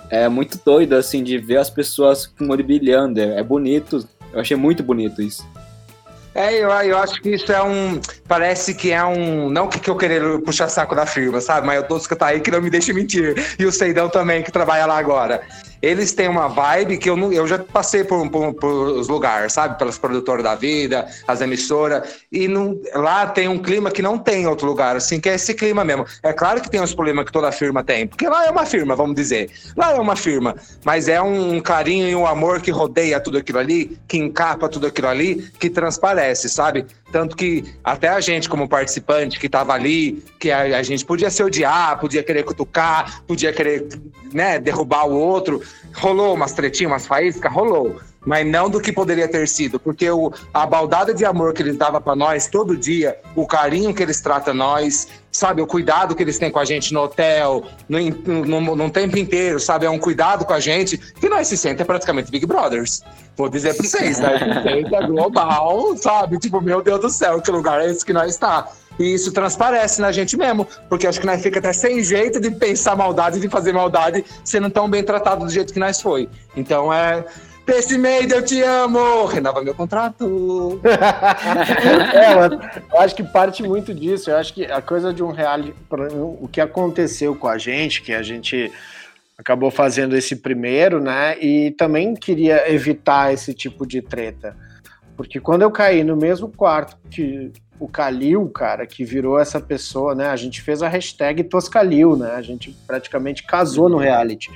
[0.10, 3.20] é muito doido, assim, de ver as pessoas com o olho brilhando.
[3.20, 4.08] É, é bonito.
[4.32, 5.46] Eu achei muito bonito isso.
[6.38, 8.00] É, eu, eu acho que isso é um.
[8.28, 9.50] Parece que é um.
[9.50, 11.66] Não que, que eu querer puxar saco da firma, sabe?
[11.66, 13.36] Mas o Tosca tá aí que não me deixa mentir.
[13.58, 15.42] E o Seidão também, que trabalha lá agora.
[15.82, 19.54] Eles têm uma vibe que eu, não, eu já passei por, por, por os lugares,
[19.54, 19.78] sabe?
[19.78, 24.44] Pelas produtoras da vida, as emissoras, e não, lá tem um clima que não tem
[24.44, 26.06] em outro lugar, assim, que é esse clima mesmo.
[26.24, 28.96] É claro que tem os problemas que toda firma tem, porque lá é uma firma,
[28.96, 29.50] vamos dizer.
[29.76, 33.60] Lá é uma firma, mas é um carinho e um amor que rodeia tudo aquilo
[33.60, 36.86] ali, que encapa tudo aquilo ali, que transparece, sabe?
[37.12, 41.30] Tanto que até a gente, como participante que estava ali, que a, a, gente podia
[41.30, 43.88] se odiar, podia querer cutucar, podia querer
[44.34, 45.62] né, derrubar o outro.
[45.96, 47.52] Rolou umas tretinhas, umas faíscas?
[47.52, 47.98] Rolou.
[48.26, 51.78] Mas não do que poderia ter sido, porque o, a baldada de amor que eles
[51.78, 56.24] davam para nós todo dia, o carinho que eles tratam nós, sabe, o cuidado que
[56.24, 58.00] eles têm com a gente no hotel, no,
[58.46, 61.86] no, no tempo inteiro, sabe, é um cuidado com a gente, que nós se sentem
[61.86, 63.02] praticamente Big Brothers.
[63.38, 64.32] Vou dizer para vocês, né?
[64.92, 66.38] É global, sabe?
[66.38, 68.68] Tipo, meu Deus do céu, que lugar é esse que nós está?
[69.00, 72.52] E isso transparece na gente mesmo, porque acho que nós fica até sem jeito de
[72.52, 76.30] pensar maldade, de fazer maldade, sendo tão bem tratado do jeito que nós foi.
[76.56, 77.24] Então é.
[77.66, 79.26] Pacemaker, eu te amo!
[79.26, 80.80] Renova meu contrato!
[82.16, 84.32] é, eu acho que parte muito disso.
[84.32, 85.74] Eu acho que a coisa de um reality.
[86.40, 88.72] O que aconteceu com a gente, que a gente
[89.38, 91.38] acabou fazendo esse primeiro, né?
[91.40, 94.56] E também queria evitar esse tipo de treta.
[95.18, 100.16] Porque quando eu caí no mesmo quarto que o Kalil, cara, que virou essa pessoa,
[100.16, 100.28] né?
[100.28, 102.32] A gente fez a hashtag Toscalil, né?
[102.32, 104.50] A gente praticamente casou no reality.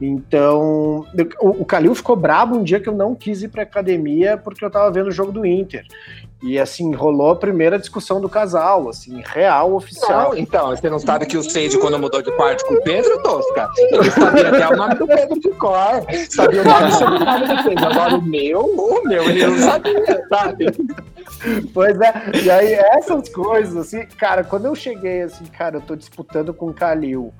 [0.00, 1.06] Então,
[1.40, 4.64] o, o Kalil ficou brabo um dia que eu não quis ir pra academia porque
[4.64, 5.84] eu tava vendo o jogo do Inter.
[6.42, 10.30] E assim, rolou a primeira discussão do casal, assim, real, oficial.
[10.30, 13.22] Não, então, você não sabe que o Sage, quando mudou de quarto com o Pedro,
[13.22, 17.64] Tosca, ele sabia até o nome do Pedro de cor, sabia o nome do do
[17.64, 17.86] Pedro.
[17.86, 20.66] Agora o meu, o meu, ele não sabia, sabe?
[21.72, 25.94] Pois é, e aí essas coisas, assim, cara, quando eu cheguei, assim, cara, eu tô
[25.94, 27.32] disputando com o Kalil.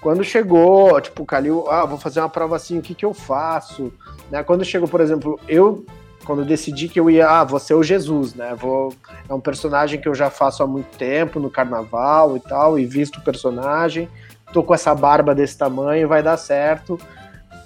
[0.00, 3.14] Quando chegou, tipo, o Kalil, ah, vou fazer uma prova assim, o que que eu
[3.14, 3.92] faço?
[4.30, 4.42] Né?
[4.42, 5.84] Quando chegou, por exemplo, eu
[6.24, 8.54] quando decidi que eu ia, ah, vou ser o Jesus, né?
[8.58, 8.92] Vou,
[9.28, 12.86] é um personagem que eu já faço há muito tempo no carnaval e tal, e
[12.86, 14.08] visto o personagem.
[14.52, 16.98] Tô com essa barba desse tamanho, vai dar certo.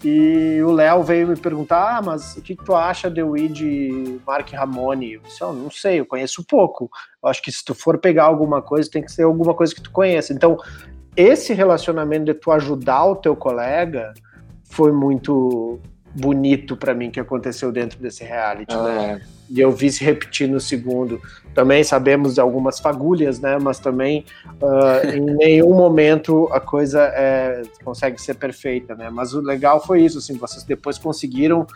[0.04, 4.20] E o Léo veio me perguntar: ah, mas o que, tu acha de ir de
[4.26, 5.14] Mark Ramone?
[5.14, 6.90] Eu disse: oh, não sei, eu conheço pouco.
[7.22, 9.82] Eu acho que se tu for pegar alguma coisa, tem que ser alguma coisa que
[9.82, 10.32] tu conheça.
[10.32, 10.56] Então,
[11.16, 14.12] esse relacionamento de tu ajudar o teu colega
[14.64, 15.80] foi muito
[16.14, 19.20] bonito para mim que aconteceu dentro desse reality, ah, né?
[19.24, 19.37] É.
[19.50, 21.20] E eu vi se repetir no segundo.
[21.54, 23.58] Também sabemos de algumas fagulhas, né?
[23.58, 24.24] Mas também
[24.62, 29.10] uh, em nenhum momento a coisa é, consegue ser perfeita, né?
[29.10, 31.66] Mas o legal foi isso, assim, vocês depois conseguiram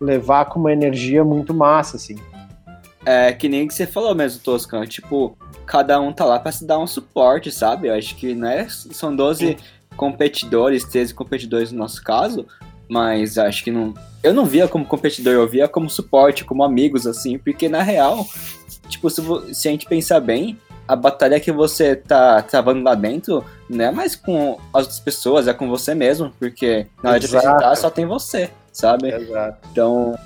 [0.00, 2.16] levar com uma energia muito massa, assim.
[3.04, 4.84] É que nem que você falou mesmo, Toscan.
[4.86, 7.88] Tipo, cada um tá lá para se dar um suporte, sabe?
[7.88, 9.56] Eu acho que né, são 12
[9.96, 12.46] competidores, 13 competidores no nosso caso,
[12.88, 13.94] mas acho que não.
[14.22, 18.26] Eu não via como competidor, eu via como suporte, como amigos, assim, porque na real,
[18.88, 19.22] tipo, se,
[19.54, 23.90] se a gente pensar bem, a batalha que você tá travando lá dentro não é
[23.90, 27.30] mais com as outras pessoas, é com você mesmo, porque na hora Exato.
[27.30, 29.12] de apresentar só tem você, sabe?
[29.12, 29.68] Exato.
[29.70, 30.18] Então,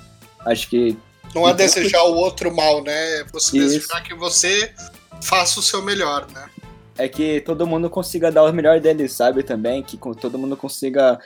[0.45, 0.97] acho que.
[1.33, 3.19] Não é desejar o outro mal, né?
[3.19, 3.67] É você Isso.
[3.67, 4.71] desejar que você
[5.21, 6.49] faça o seu melhor, né?
[6.97, 9.41] É que todo mundo consiga dar o melhor deles, sabe?
[9.41, 11.19] Também, que todo mundo consiga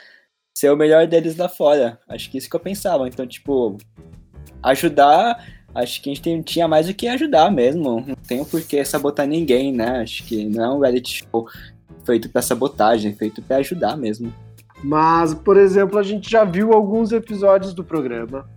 [0.56, 1.98] ser o melhor deles lá fora.
[2.08, 3.06] Acho que isso que eu pensava.
[3.06, 3.76] Então, tipo,
[4.62, 5.46] ajudar.
[5.74, 8.02] Acho que a gente tem, tinha mais do que ajudar mesmo.
[8.06, 10.00] Não tem por que sabotar ninguém, né?
[10.00, 11.46] Acho que não é um reality show
[12.06, 14.32] feito para sabotagem, feito para ajudar mesmo.
[14.82, 18.48] Mas, por exemplo, a gente já viu alguns episódios do programa.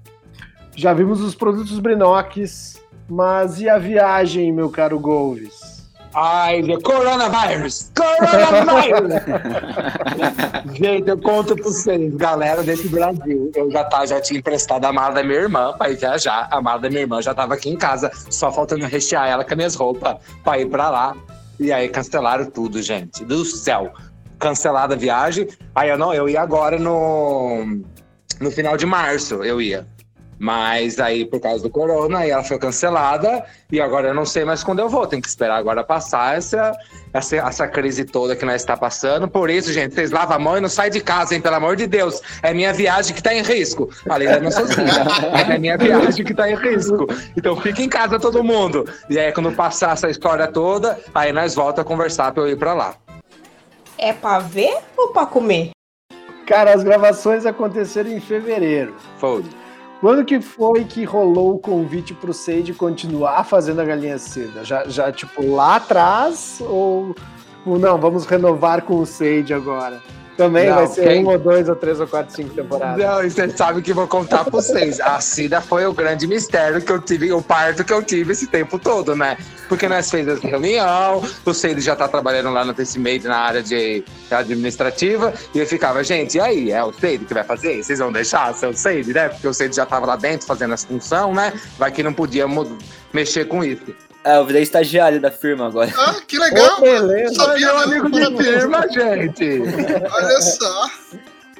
[0.77, 2.81] Já vimos os produtos Brinox.
[3.09, 5.68] Mas e a viagem, meu caro Golves?
[6.21, 7.93] Ai, the coronavirus!
[7.95, 9.13] Coronavirus!
[10.75, 13.49] Gente, eu conto pra vocês, galera desse Brasil.
[13.55, 16.49] Eu já, tá, já tinha emprestado a mala da minha irmã pra ir viajar.
[16.51, 19.53] A mala da minha irmã já tava aqui em casa, só faltando rechear ela com
[19.53, 21.15] as minhas roupas pra ir pra lá.
[21.58, 23.23] E aí cancelaram tudo, gente.
[23.23, 23.93] Do céu.
[24.38, 25.47] Cancelada a viagem.
[25.73, 27.79] Aí eu não, eu ia agora no,
[28.41, 29.88] no final de março, eu ia.
[30.39, 34.45] Mas aí, por causa do corona, aí ela foi cancelada e agora eu não sei
[34.45, 35.06] mais quando eu vou.
[35.06, 36.71] Tem que esperar agora passar essa,
[37.13, 39.28] essa, essa crise toda que nós está passando.
[39.28, 41.41] Por isso, gente, vocês lavam a mão e não saem de casa, hein?
[41.41, 42.21] Pelo amor de Deus.
[42.41, 43.89] É minha viagem que está em risco.
[44.06, 44.65] Falei, eu não sou
[45.49, 47.06] é minha viagem que está em risco.
[47.36, 48.86] Então fica em casa todo mundo.
[49.10, 52.58] E aí, quando passar essa história toda, aí nós volta a conversar para eu ir
[52.58, 52.95] para lá.
[53.97, 55.71] É para ver ou para comer?
[56.45, 58.95] Cara, as gravações aconteceram em fevereiro.
[59.17, 59.43] Foi.
[59.99, 64.63] Quando que foi que rolou o convite pro Sage continuar fazendo a galinha seda?
[64.63, 66.62] Já, já tipo, lá atrás?
[66.62, 67.13] Ou,
[67.65, 70.01] ou não, vamos renovar com o Sage agora?
[70.39, 73.06] Também Não, vai ser quem- um ou dois ou três ou quatro, cinco temporadas.
[73.06, 74.97] Não, e você sabe que vou contar pra vocês.
[75.02, 78.47] A Cida foi o grande mistério que eu tive, o parto que eu tive esse
[78.47, 79.38] tempo todo, né?
[79.67, 84.02] Porque nós fizemos reunião, o Ceide já tá trabalhando lá no Tecimade na área de
[84.32, 86.71] administrativa, e eu ficava, gente, e aí?
[86.71, 87.84] É o Ceide que vai fazer?
[87.84, 89.28] Vocês vão deixar ser o né?
[89.28, 91.52] Porque o Ceide já tava lá dentro fazendo as funções, né?
[91.78, 92.78] Vai que não podia mu-
[93.13, 93.93] mexer com isso.
[94.23, 95.93] É, eu virei estagiário da firma agora.
[95.97, 96.77] Ah, que legal!
[96.77, 97.36] Ô, beleza.
[97.36, 99.62] Sabia, Meu amigo de firma, gente.
[100.12, 100.89] Olha só.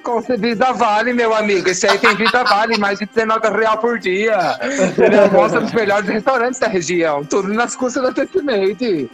[0.04, 1.70] Concebida Vale, meu amigo.
[1.70, 4.58] Esse aí tem vida Vale, mais de 19 real por dia.
[4.98, 7.24] Ele almoça nos melhores restaurantes da região.
[7.24, 9.10] Tudo nas custas da Tecimate.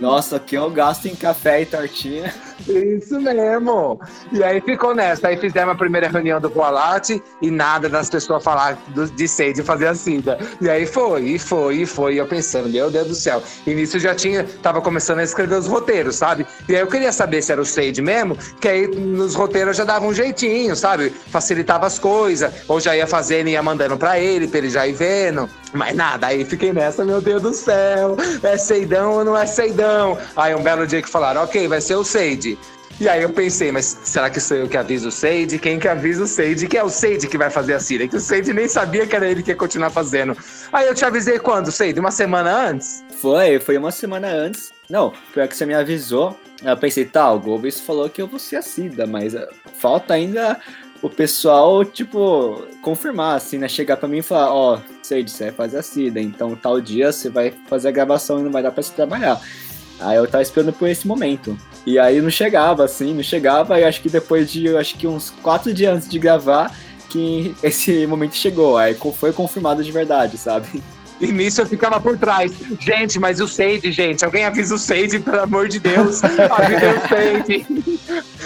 [0.00, 2.32] Nossa, aqui eu gasto em café e tortinha.
[2.66, 4.00] Isso mesmo.
[4.32, 5.28] E aí ficou nessa.
[5.28, 9.62] Aí fizemos a primeira reunião do Boalate e nada das pessoas falar do, de Seide
[9.62, 10.38] fazer a Cida.
[10.60, 12.14] E aí foi, e foi, e foi.
[12.14, 13.42] E eu pensando, meu Deus do céu.
[13.66, 16.46] E nisso eu já tinha, tava começando a escrever os roteiros, sabe?
[16.66, 19.84] E aí eu queria saber se era o Seide mesmo, que aí nos roteiros eu
[19.84, 21.10] já dava um jeitinho, sabe?
[21.10, 22.50] Facilitava as coisas.
[22.68, 25.48] Ou já ia fazendo e ia mandando pra ele, pra ele já ir vendo.
[25.72, 28.16] Mas nada, aí fiquei nessa, meu Deus do céu.
[28.42, 30.18] É Seidão ou não é Seidão?
[30.36, 32.58] Aí um belo dia que falaram, ok, vai ser o Seide.
[33.00, 35.58] E aí eu pensei, mas será que sou eu que aviso o Seide?
[35.58, 36.66] Quem que avisa o Seide?
[36.66, 38.06] Que é o Seide que vai fazer a Cira.
[38.06, 40.36] Que o Seide nem sabia que era ele que ia continuar fazendo.
[40.70, 41.98] Aí eu te avisei quando, Seide?
[41.98, 43.02] Uma semana antes?
[43.22, 44.70] Foi, foi uma semana antes.
[44.90, 46.38] Não, foi a que você me avisou.
[46.62, 50.12] Eu pensei, tá, o Golbis falou que eu vou ser a Cida, mas ah, falta
[50.12, 50.60] ainda
[51.02, 53.68] o pessoal, tipo, confirmar, assim, né?
[53.68, 57.12] Chegar pra mim e falar, ó, Seide, você vai fazer a Cida, então tal dia
[57.12, 59.40] você vai fazer a gravação e não vai dar pra se trabalhar.
[59.98, 61.56] Aí eu tava esperando por esse momento.
[61.86, 65.30] E aí não chegava, assim, não chegava, e acho que depois de, acho que uns
[65.42, 66.74] quatro dias antes de gravar,
[67.08, 68.76] que esse momento chegou.
[68.76, 70.82] Aí foi confirmado de verdade, sabe?
[71.20, 72.50] E nisso eu ficava por trás.
[72.80, 76.22] Gente, mas o Seide, gente, alguém avisa o Seide, pelo amor de Deus.
[76.24, 77.66] Avisa o Seide.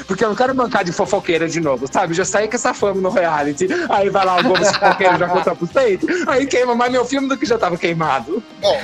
[0.07, 2.15] Porque eu não quero bancar de fofoqueira de novo, sabe?
[2.15, 3.69] Já saí com essa fama no reality.
[3.89, 6.07] Aí vai lá o Gomes fofoqueiro já conta pro Seide.
[6.27, 8.43] Aí queima mais meu filme do que já tava queimado.
[8.61, 8.81] Bom,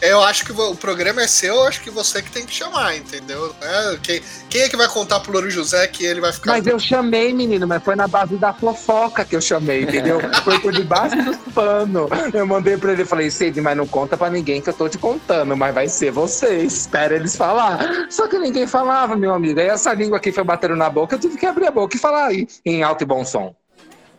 [0.00, 2.96] eu acho que o programa é seu, eu acho que você que tem que chamar,
[2.96, 3.54] entendeu?
[3.60, 6.52] É, quem, quem é que vai contar pro Louro José que ele vai ficar.
[6.52, 10.20] Mas eu chamei, menino, mas foi na base da fofoca que eu chamei, entendeu?
[10.44, 12.08] Foi por debaixo dos panos.
[12.32, 14.88] Eu mandei pra ele e falei, Cid, mas não conta pra ninguém que eu tô
[14.88, 18.06] te contando, mas vai ser você, espera eles falar.
[18.10, 19.60] Só que ninguém falava, meu amigo.
[19.60, 21.98] Aí essa língua aqui foi batendo na boca, eu tive que abrir a boca e
[21.98, 23.54] falar aí, em alto e bom som.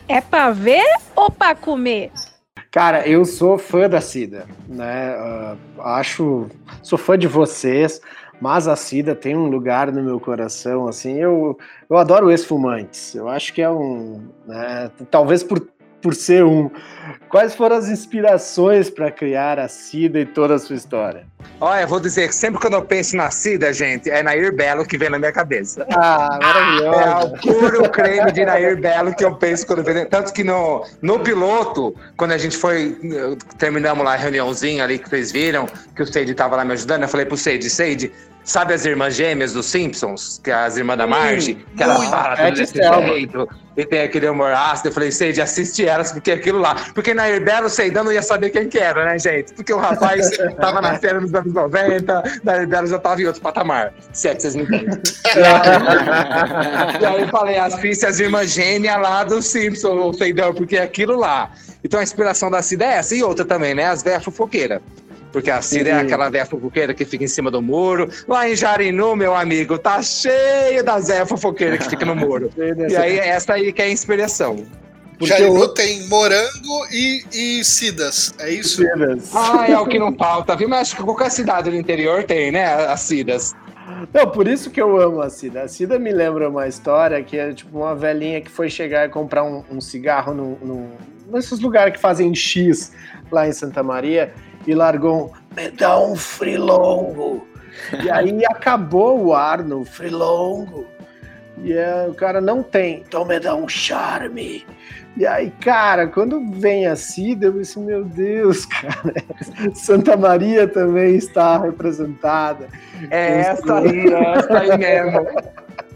[0.08, 2.12] É pra ver ou pra comer?
[2.72, 5.16] Cara, eu sou fã da Cida, né?
[5.16, 5.58] Ah,
[5.98, 6.48] acho,
[6.84, 8.00] sou fã de vocês,
[8.40, 11.18] mas a Cida tem um lugar no meu coração, assim.
[11.18, 11.58] Eu,
[11.90, 13.16] eu adoro esfumantes.
[13.16, 14.92] Eu acho que é um, né?
[15.10, 15.68] Talvez por
[16.02, 16.70] por ser um.
[17.30, 21.26] Quais foram as inspirações para criar a Cida e toda a sua história?
[21.62, 24.86] Olha, eu vou dizer que sempre quando eu penso na Cida, gente, é Nair Belo
[24.86, 25.86] que vem na minha cabeça.
[25.96, 27.26] Ah, É maravilhosa.
[27.26, 30.06] o puro creme de Nair Belo que eu penso quando vejo.
[30.08, 34.98] Tanto que no, no piloto, quando a gente foi, eh, terminamos lá a reuniãozinha ali
[35.00, 38.12] que vocês viram, que o Seide tava lá me ajudando, eu falei pro Seide, Seide,
[38.44, 40.40] sabe as irmãs gêmeas dos Simpsons?
[40.44, 41.56] Que é as irmãs da Marge?
[41.76, 42.10] Que muito.
[42.10, 43.48] falam É de desse jeito.
[43.78, 44.90] E tem aquele humor ácido.
[44.90, 46.76] Eu falei, Seide, assiste elas, porque é aquilo lá.
[46.94, 49.54] Porque Nair Belo, o Seidão não ia saber quem que era, né, gente?
[49.54, 53.42] Porque o rapaz tava na série nos anos 90, Nair Belo já tava em outro
[53.42, 53.94] patamar.
[54.12, 55.00] Se é que vocês me entendem.
[57.00, 60.84] E aí eu falei, assiste as irmãs gêmeas lá do Simpson, ou Seidão, porque é
[60.84, 61.52] aquilo lá.
[61.84, 63.16] Então a inspiração da Cida é essa.
[63.16, 63.86] E outra também, né?
[63.86, 64.82] As velhas fofoqueiras.
[65.32, 66.06] Porque a Cida é Sim.
[66.06, 68.10] aquela velha fofoqueira que fica em cima do muro.
[68.28, 72.50] Lá em Jarinu, meu amigo, tá cheio das velhas fofoqueiras que fica no muro.
[72.90, 74.66] E aí essa aí que é a inspiração.
[75.20, 78.78] Porque Jarinu eu- tem morango e, e cidas, é isso?
[78.78, 79.30] Cidas.
[79.36, 80.68] Ah, é o que não falta, viu?
[80.70, 82.66] Mas acho que qualquer cidade do interior tem, né?
[82.86, 83.54] As Cidas.
[84.14, 85.64] Não, por isso que eu amo a Cida.
[85.64, 89.10] A Cida me lembra uma história que é tipo uma velhinha que foi chegar e
[89.10, 90.90] comprar um, um cigarro num, num-
[91.32, 92.94] nesses lugares que fazem X
[93.32, 94.34] lá em Santa Maria
[94.66, 97.48] e largou um, me dá um frilongo.
[98.04, 100.86] E aí acabou o ar no frilongo.
[101.64, 104.66] E é, o cara não tem, então me dá um charme.
[105.18, 109.14] E aí, cara, quando vem a Cida, eu pensei, meu Deus, cara,
[109.74, 112.68] Santa Maria também está representada.
[113.10, 115.28] É essa aí, é essa aí mesmo.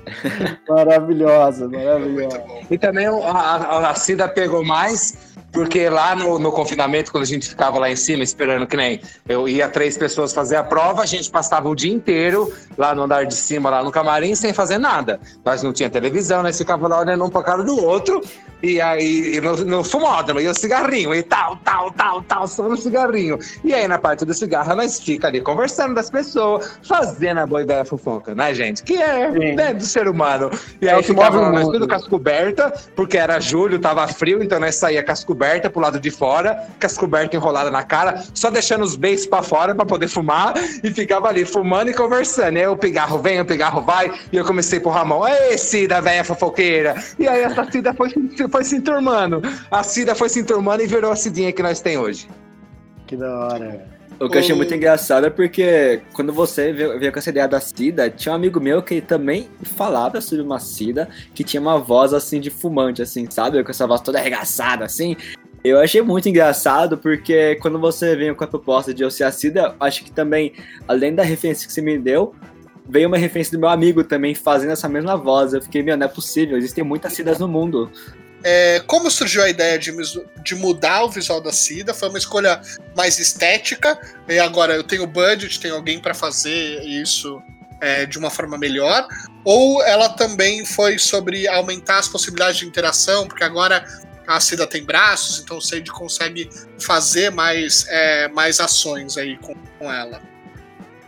[0.68, 2.44] Maravilhosa, maravilhosa.
[2.70, 7.28] E também a, a, a Cida pegou mais Porque lá no, no confinamento, quando a
[7.28, 11.04] gente ficava lá em cima esperando que nem eu ia três pessoas fazer a prova,
[11.04, 14.52] a gente passava o dia inteiro lá no andar de cima, lá no camarim, sem
[14.52, 15.20] fazer nada.
[15.46, 18.20] Nós não tinha televisão, nós ficava lá olhando um pra cara do outro,
[18.64, 22.76] e aí no, no fumódromo, e o cigarrinho, e tal, tal, tal, tal, só no
[22.76, 23.38] cigarrinho.
[23.64, 27.62] E aí na parte do cigarro, nós fica ali conversando das pessoas, fazendo a boa
[27.62, 28.82] ideia fofoca, né, gente?
[28.82, 30.50] Que é né, do ser humano.
[30.82, 34.08] E É aí que ficava o nós tudo com as cobertas, porque era julho, tava
[34.08, 37.72] frio, então nós saía com as cobertas pro lado de fora, com as cobertas enroladas
[37.72, 41.90] na cara, só deixando os beijos pra fora pra poder fumar, e ficava ali fumando
[41.90, 42.58] e conversando.
[42.58, 46.24] Aí o pigarro vem, o pigarro vai, e eu comecei pro Ramon, ei, Cida, velha
[46.24, 46.96] fofoqueira.
[47.20, 48.10] E aí essa Cida foi,
[48.50, 49.42] foi se enturmando.
[49.70, 52.28] A Cida foi se enturmando e virou a Cidinha que nós tem hoje.
[53.08, 53.93] Que da hora.
[54.26, 57.48] O que eu achei muito engraçado é porque quando você veio, veio com essa ideia
[57.48, 61.78] da Cida, tinha um amigo meu que também falava sobre uma Cida que tinha uma
[61.78, 63.64] voz assim de fumante, assim, sabe?
[63.64, 65.18] Com essa voz toda arregaçada, assim.
[65.64, 69.32] Eu achei muito engraçado porque quando você veio com a proposta de eu ser a
[69.32, 70.54] Cida, acho que também,
[70.88, 72.36] além da referência que você me deu,
[72.88, 75.54] veio uma referência do meu amigo também fazendo essa mesma voz.
[75.54, 77.90] Eu fiquei, meu, não é possível, existem muitas Cidas no mundo.
[78.44, 79.92] É, como surgiu a ideia de,
[80.44, 81.94] de mudar o visual da Cida?
[81.94, 82.62] Foi uma escolha
[82.96, 83.98] mais estética.
[84.28, 87.42] E agora eu tenho budget, tenho alguém para fazer isso
[87.80, 89.08] é, de uma forma melhor.
[89.44, 93.86] Ou ela também foi sobre aumentar as possibilidades de interação, porque agora
[94.28, 99.54] a Cida tem braços, então o Sage consegue fazer mais, é, mais ações aí com,
[99.78, 100.22] com ela.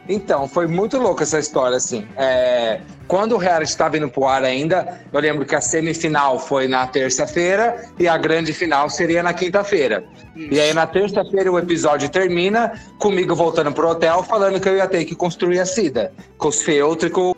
[0.08, 2.08] Então, foi muito louca essa história, assim.
[2.16, 6.68] É, quando o reality estava indo pro ar ainda, eu lembro que a semifinal foi
[6.68, 10.04] na terça-feira e a grande final seria na quinta-feira.
[10.36, 14.88] E aí, na terça-feira, o episódio termina comigo voltando pro hotel, falando que eu ia
[14.88, 17.34] ter que construir a Cida, com os feltros e com,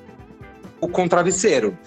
[0.92, 1.78] com o travesseiro.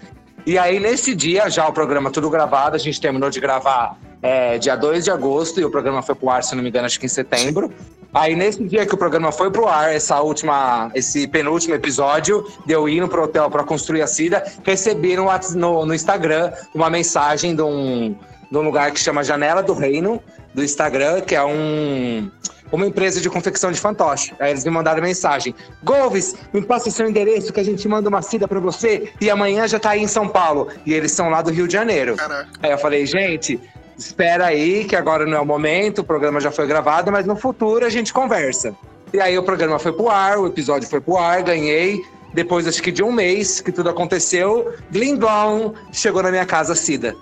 [0.47, 4.57] E aí, nesse dia, já o programa tudo gravado, a gente terminou de gravar é,
[4.57, 6.99] dia 2 de agosto, e o programa foi pro ar, se não me engano, acho
[6.99, 7.70] que em setembro.
[8.13, 12.73] Aí, nesse dia que o programa foi pro ar, essa última, esse penúltimo episódio, de
[12.73, 17.55] eu indo pro hotel para construir a Cida, recebi no, no, no Instagram uma mensagem
[17.55, 18.17] de um,
[18.51, 20.21] de um lugar que chama Janela do Reino,
[20.53, 22.31] do Instagram, que é um
[22.73, 24.33] uma empresa de confecção de fantoche.
[24.39, 28.23] Aí eles me mandaram mensagem: Golves, me passa seu endereço que a gente manda uma
[28.23, 30.69] cida pra você e amanhã já tá aí em São Paulo.
[30.87, 32.17] E eles são lá do Rio de Janeiro.
[32.63, 33.61] Aí eu falei: gente,
[34.01, 37.37] espera aí que agora não é o momento, o programa já foi gravado, mas no
[37.37, 38.75] futuro a gente conversa.
[39.13, 42.03] E aí o programa foi pro ar, o episódio foi pro ar, ganhei.
[42.33, 47.15] Depois, acho que de um mês que tudo aconteceu, Blom, chegou na minha casa Cida.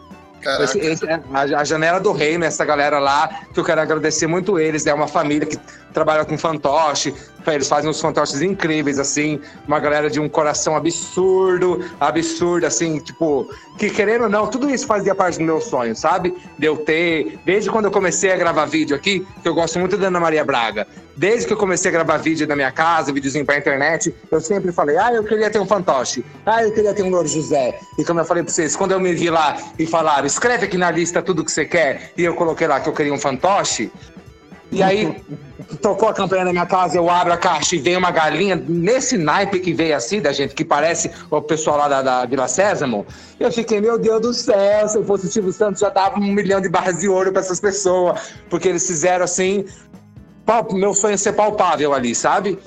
[0.62, 1.20] Esse- esse a,
[1.60, 4.86] a Janela do Reino, essa galera lá, que eu quero agradecer muito eles.
[4.86, 5.58] É uma família que
[5.92, 7.14] trabalha com fantoche,
[7.54, 9.40] eles fazem uns fantoches incríveis, assim.
[9.66, 14.86] Uma galera de um coração absurdo, absurdo, assim, tipo, que querendo ou não, tudo isso
[14.86, 16.36] fazia parte do meu sonho, sabe?
[16.58, 19.96] De eu ter, desde quando eu comecei a gravar vídeo aqui, que eu gosto muito
[19.96, 20.86] da Ana Maria Braga,
[21.16, 24.72] desde que eu comecei a gravar vídeo na minha casa, videozinho pra internet, eu sempre
[24.72, 27.78] falei, ah, eu queria ter um fantoche, ah, eu queria ter um Louro José.
[27.98, 30.76] E como eu falei pra vocês, quando eu me vi lá e falaram, escreve aqui
[30.76, 33.90] na lista tudo que você quer, e eu coloquei lá que eu queria um fantoche,
[34.70, 35.22] e aí,
[35.80, 39.16] tocou a campanha na minha casa, eu abro a caixa e vem uma galinha nesse
[39.16, 43.06] naipe que veio assim, da gente, que parece o pessoal lá da, da Vila Sésamo.
[43.40, 46.32] Eu fiquei, meu Deus do céu, se eu fosse o Silvio Santos, já dava um
[46.32, 48.34] milhão de barras de ouro pra essas pessoas.
[48.50, 49.64] Porque eles fizeram assim,
[50.72, 52.58] meu sonho é ser palpável ali, sabe?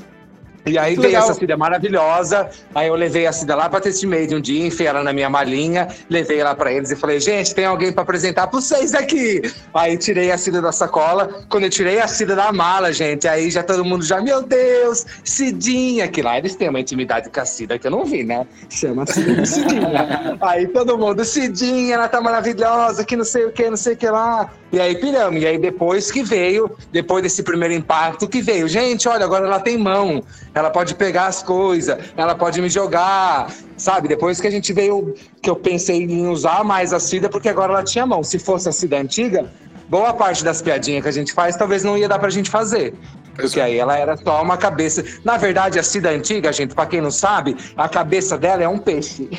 [0.65, 1.29] E aí Muito veio legal.
[1.29, 2.49] essa Cida maravilhosa.
[2.75, 5.29] Aí eu levei a Cida lá pra Test Made um dia, enfiei ela na minha
[5.29, 9.41] malinha, levei ela pra eles e falei, gente, tem alguém pra apresentar pra vocês aqui.
[9.73, 11.43] Aí tirei a Cida da sacola.
[11.49, 15.05] Quando eu tirei a Cida da mala, gente, aí já todo mundo já, meu Deus,
[15.23, 18.45] Cidinha, que lá eles têm uma intimidade com a Cida que eu não vi, né?
[18.69, 20.37] Chama a Cida de Cidinha.
[20.41, 23.97] aí todo mundo, Cidinha, ela tá maravilhosa, que não sei o que, não sei o
[23.97, 24.51] que lá.
[24.71, 25.41] E aí piramos.
[25.41, 29.59] E aí depois que veio, depois desse primeiro impacto que veio, gente, olha, agora ela
[29.59, 34.07] tem mão, ela pode pegar as coisas, ela pode me jogar, sabe?
[34.07, 37.73] Depois que a gente veio, que eu pensei em usar mais a Cida, porque agora
[37.73, 38.23] ela tinha mão.
[38.23, 39.49] Se fosse a Cida antiga,
[39.87, 42.93] boa parte das piadinhas que a gente faz, talvez não ia dar pra gente fazer.
[43.35, 45.03] Porque aí ela era só uma cabeça.
[45.23, 48.77] Na verdade, a Cida antiga, gente, pra quem não sabe, a cabeça dela é um
[48.77, 49.29] peixe.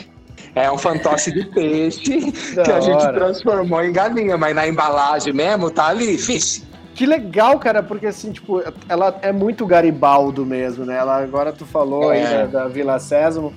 [0.54, 5.70] É um fantoche de peixe que a gente transformou em galinha, mas na embalagem mesmo
[5.70, 6.62] tá ali, fish.
[6.94, 10.96] Que legal, cara, porque assim, tipo, ela é muito Garibaldo mesmo, né?
[10.96, 12.46] Ela, agora tu falou aí É.
[12.46, 13.52] da, Vila Sésamo.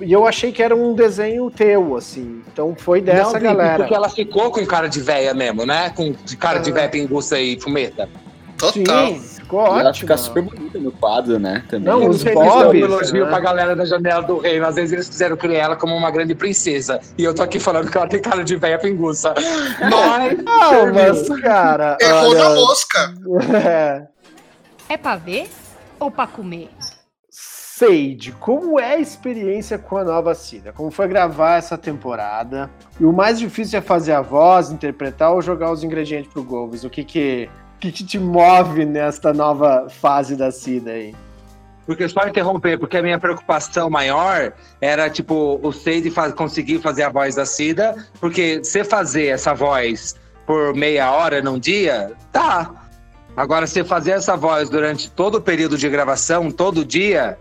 [0.00, 2.40] E eu achei que era um desenho teu, assim.
[2.52, 3.78] Então foi dessa Não, galera.
[3.78, 5.90] Porque ela ficou com cara de véia mesmo, né?
[5.90, 8.08] Com de cara de véia pinguça e fumeta.
[8.56, 9.08] Total.
[9.08, 9.94] Sim, ficou E ela ótimo.
[9.94, 10.78] fica super bonita.
[10.78, 11.64] no quadro, né?
[11.68, 11.88] Também.
[11.88, 13.30] Não, Eu os é um Bobs, elogio né?
[13.30, 14.66] pra galera da Janela do Reino.
[14.66, 17.00] Às vezes eles quiseram criar ela como uma grande princesa.
[17.16, 19.34] E eu tô aqui falando que ela tem cara de velha pinguça.
[19.80, 21.96] Mas, Não, mas, cara.
[22.00, 23.14] Errou olha, na mosca.
[23.66, 24.06] É.
[24.90, 25.48] É pra ver
[25.98, 26.68] ou pra comer?
[27.30, 30.72] Sage, como é a experiência com a nova Cida?
[30.72, 32.68] Como foi gravar essa temporada?
[32.98, 36.82] E o mais difícil é fazer a voz, interpretar ou jogar os ingredientes pro Golves?
[36.82, 37.48] O que que,
[37.78, 41.14] que, te move nesta nova fase da Cida aí?
[41.86, 47.04] Porque só interromper, porque a minha preocupação maior era, tipo, o Seide faz, conseguir fazer
[47.04, 50.14] a voz da Cida, porque você fazer essa voz
[50.46, 52.74] por meia hora num dia, tá.
[53.34, 57.38] Agora, você fazer essa voz durante todo o período de gravação, todo dia,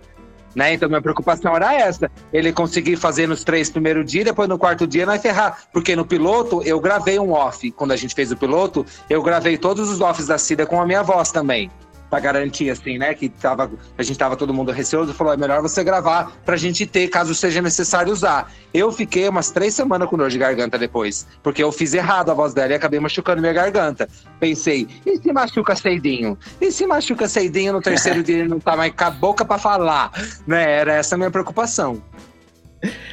[0.57, 0.73] né?
[0.73, 2.09] Então, minha preocupação era essa.
[2.33, 5.59] Ele conseguir fazer nos três primeiros dias, depois no quarto dia nós ferrar.
[5.71, 7.69] Porque no piloto, eu gravei um off.
[7.71, 10.85] Quando a gente fez o piloto, eu gravei todos os offs da Cida com a
[10.85, 11.69] minha voz também.
[12.09, 13.13] Pra garantir, assim, né?
[13.13, 15.13] Que tava, a gente tava todo mundo receoso.
[15.13, 18.51] Falou, é melhor você gravar pra gente ter, caso seja necessário usar.
[18.73, 21.27] Eu fiquei umas três semanas com dor de garganta depois.
[21.43, 24.07] Porque eu fiz errado a voz dela e acabei machucando minha garganta.
[24.39, 26.37] Pensei, e se machuca Seidinho?
[26.61, 29.57] E se machuca Seidinho no terceiro dia ele não tá mais com a boca pra
[29.57, 30.11] falar?
[30.45, 30.79] Né?
[30.79, 32.01] Era essa a minha preocupação.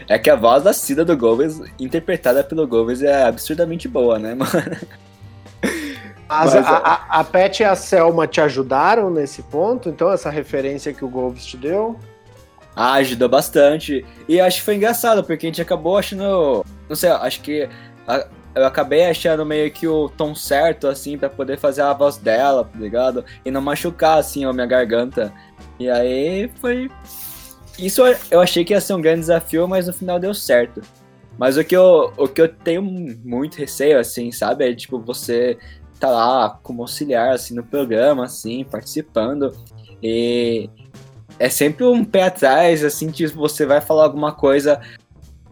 [0.08, 4.34] É que a voz da Cida do Gomes, interpretada pelo Gomes, é absurdamente boa, né,
[4.34, 4.52] mano?
[6.40, 9.88] Mas, Mas, a, a, a Pet e a Selma te ajudaram nesse ponto?
[9.88, 11.98] Então, essa referência que o Golves te deu?
[12.74, 14.04] Ah, ajudou bastante.
[14.28, 16.64] E acho que foi engraçado, porque a gente acabou achando.
[16.88, 17.68] Não sei, acho que.
[18.06, 22.16] a- eu acabei achando meio que o tom certo, assim, pra poder fazer a voz
[22.16, 23.24] dela, tá ligado?
[23.44, 25.32] E não machucar, assim, a minha garganta.
[25.78, 26.88] E aí foi.
[27.76, 30.80] Isso eu- eu achei que ia ser um grande desafio, mas no final deu certo.
[31.36, 34.70] Mas o que eu, o que eu tenho muito receio, assim, sabe?
[34.70, 35.58] É tipo, você
[35.98, 39.54] tá lá como auxiliar, assim, no programa, assim, participando.
[40.02, 40.68] E
[41.38, 44.80] é sempre um pé atrás, assim, que você vai falar alguma coisa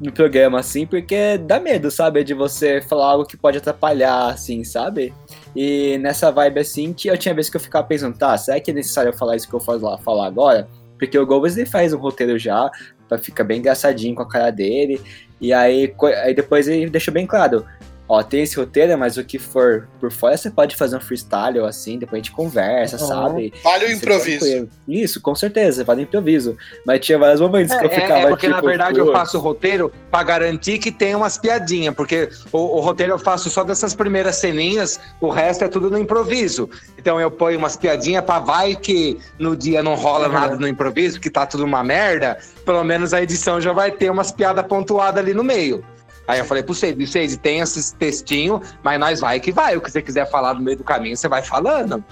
[0.00, 2.24] no programa, assim, porque dá medo, sabe?
[2.24, 5.14] De você falar algo que pode atrapalhar, assim, sabe?
[5.54, 8.70] E nessa vibe, assim, que eu tinha vezes que eu ficava pensando, tá, será que
[8.70, 10.68] é necessário falar isso que eu faço lá, falar agora?
[10.98, 12.70] Porque o Gomes ele faz um roteiro já,
[13.08, 15.00] pra ficar bem engraçadinho com a cara dele,
[15.40, 17.64] e aí, aí depois ele deixa bem claro,
[18.12, 21.60] ó, tem esse roteiro, mas o que for por fora você pode fazer um freestyle
[21.60, 23.08] ou assim, depois a gente conversa, Uhum.
[23.08, 23.54] sabe?
[23.64, 24.68] Vale o é improviso.
[24.86, 26.54] Isso, com certeza, vale o improviso.
[26.84, 29.38] Mas tinha vários momentos que eu É, ficava é porque tipo, na verdade eu faço
[29.38, 33.64] o roteiro pra garantir que tem umas piadinhas, porque o, o roteiro eu faço só
[33.64, 36.68] dessas primeiras ceninhas, o resto é tudo no improviso.
[36.98, 40.34] Então eu ponho umas piadinhas pra vai que no dia não rola Uhum.
[40.34, 42.36] nada no improviso, que tá tudo uma merda,
[42.66, 45.82] pelo menos a edição já vai ter umas piadas pontuadas ali no meio.
[46.26, 49.76] Aí eu falei pro Seide, Seide, tem esse textinho, mas nós vai que vai.
[49.76, 52.02] O que você quiser falar no meio do caminho, você vai falando.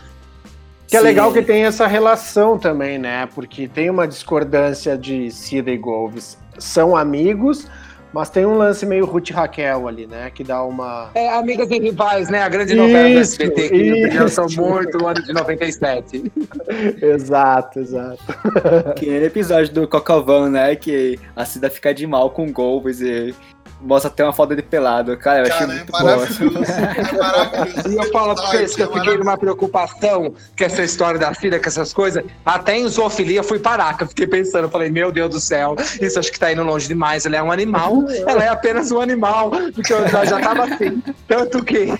[0.91, 1.05] Que é Sim.
[1.05, 3.29] legal que tem essa relação também, né?
[3.33, 6.37] Porque tem uma discordância de Cida e Golves.
[6.59, 7.69] São amigos,
[8.13, 10.33] mas tem um lance meio Ruth e Raquel ali, né?
[10.35, 11.11] Que dá uma.
[11.15, 12.43] É, Amigas e Rivais, né?
[12.43, 14.61] A grande novela do Isso, SBT, que me isso.
[14.61, 16.33] muito no ano de 97.
[17.01, 18.25] exato, exato.
[19.01, 20.75] No episódio do Cocovão, né?
[20.75, 23.33] Que a Cida fica de mal com o Golves e
[23.81, 25.17] mostra até uma foto dele pelado.
[25.17, 26.05] Cara, eu achei Cara, é muito bom.
[26.05, 26.61] maravilhoso.
[27.01, 27.89] É maravilhoso.
[27.89, 31.35] E eu falo pra vocês que eu é fiquei numa preocupação com essa história da
[31.35, 32.25] filha, com essas coisas.
[32.45, 35.77] Até em zoofilia fui parar, que eu fiquei pensando, eu falei, meu Deus do céu,
[36.01, 37.27] isso acho que tá indo longe demais.
[37.27, 39.51] Ela é um animal, ela é apenas um animal.
[39.75, 41.03] Porque eu já, já tava assim.
[41.27, 41.93] Tanto que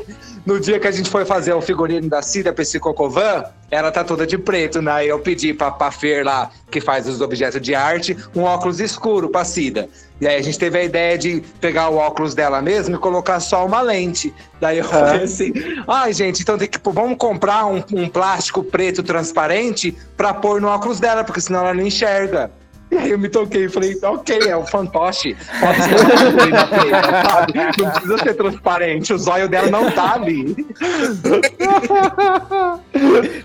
[0.45, 3.91] no dia que a gente foi fazer o figurino da Cida pra esse Cocovan, ela
[3.91, 5.05] tá toda de preto, né?
[5.05, 9.29] Eu pedi pra, pra Fer lá, que faz os objetos de arte, um óculos escuro
[9.29, 9.89] pra Cida.
[10.21, 13.41] E aí a gente teve a ideia de pegar o óculos dela mesmo e colocar
[13.41, 14.35] só uma lente.
[14.61, 15.53] Daí eu falei assim,
[15.89, 20.61] ai gente, então tem que, pô, vamos comprar um, um plástico preto transparente pra pôr
[20.61, 22.51] no óculos dela, porque senão ela não enxerga.
[22.91, 25.37] E aí eu me toquei e falei, ok, é o fantoche.
[25.61, 25.95] Pode ser
[26.49, 27.53] uma sabe?
[27.79, 30.55] Não precisa ser transparente, o zóio dela não tá ali.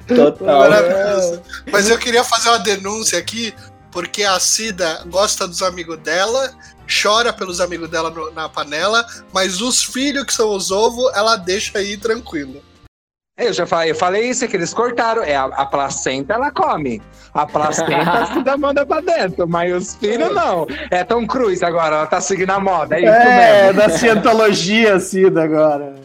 [0.07, 0.59] Total.
[0.59, 1.41] Maravilhoso.
[1.71, 3.53] Mas eu queria fazer uma denúncia aqui,
[3.91, 6.51] porque a Cida gosta dos amigos dela,
[7.01, 11.35] chora pelos amigos dela no- na panela, mas os filhos que são os ovos, ela
[11.35, 12.61] deixa aí tranquilo.
[13.37, 15.21] Eu já falei, eu falei isso, é que eles cortaram.
[15.21, 17.01] É, a, a placenta ela come.
[17.33, 20.65] A placenta a Cida manda pra dentro, mas os filhos não.
[20.89, 23.81] É Tom Cruise agora, ela tá seguindo a moda, é isso É, mesmo.
[23.81, 25.95] da cientologia, Cida, agora.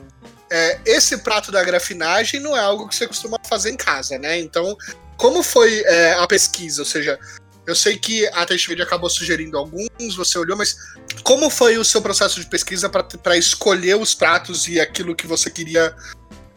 [0.51, 4.41] É, esse prato da grafinagem não é algo que você costuma fazer em casa, né?
[4.41, 4.77] Então,
[5.17, 6.83] como foi é, a pesquisa?
[6.83, 7.17] Ou seja,
[7.65, 10.75] eu sei que a Teixeira acabou sugerindo alguns, você olhou, mas
[11.23, 15.49] como foi o seu processo de pesquisa para escolher os pratos e aquilo que você
[15.49, 15.95] queria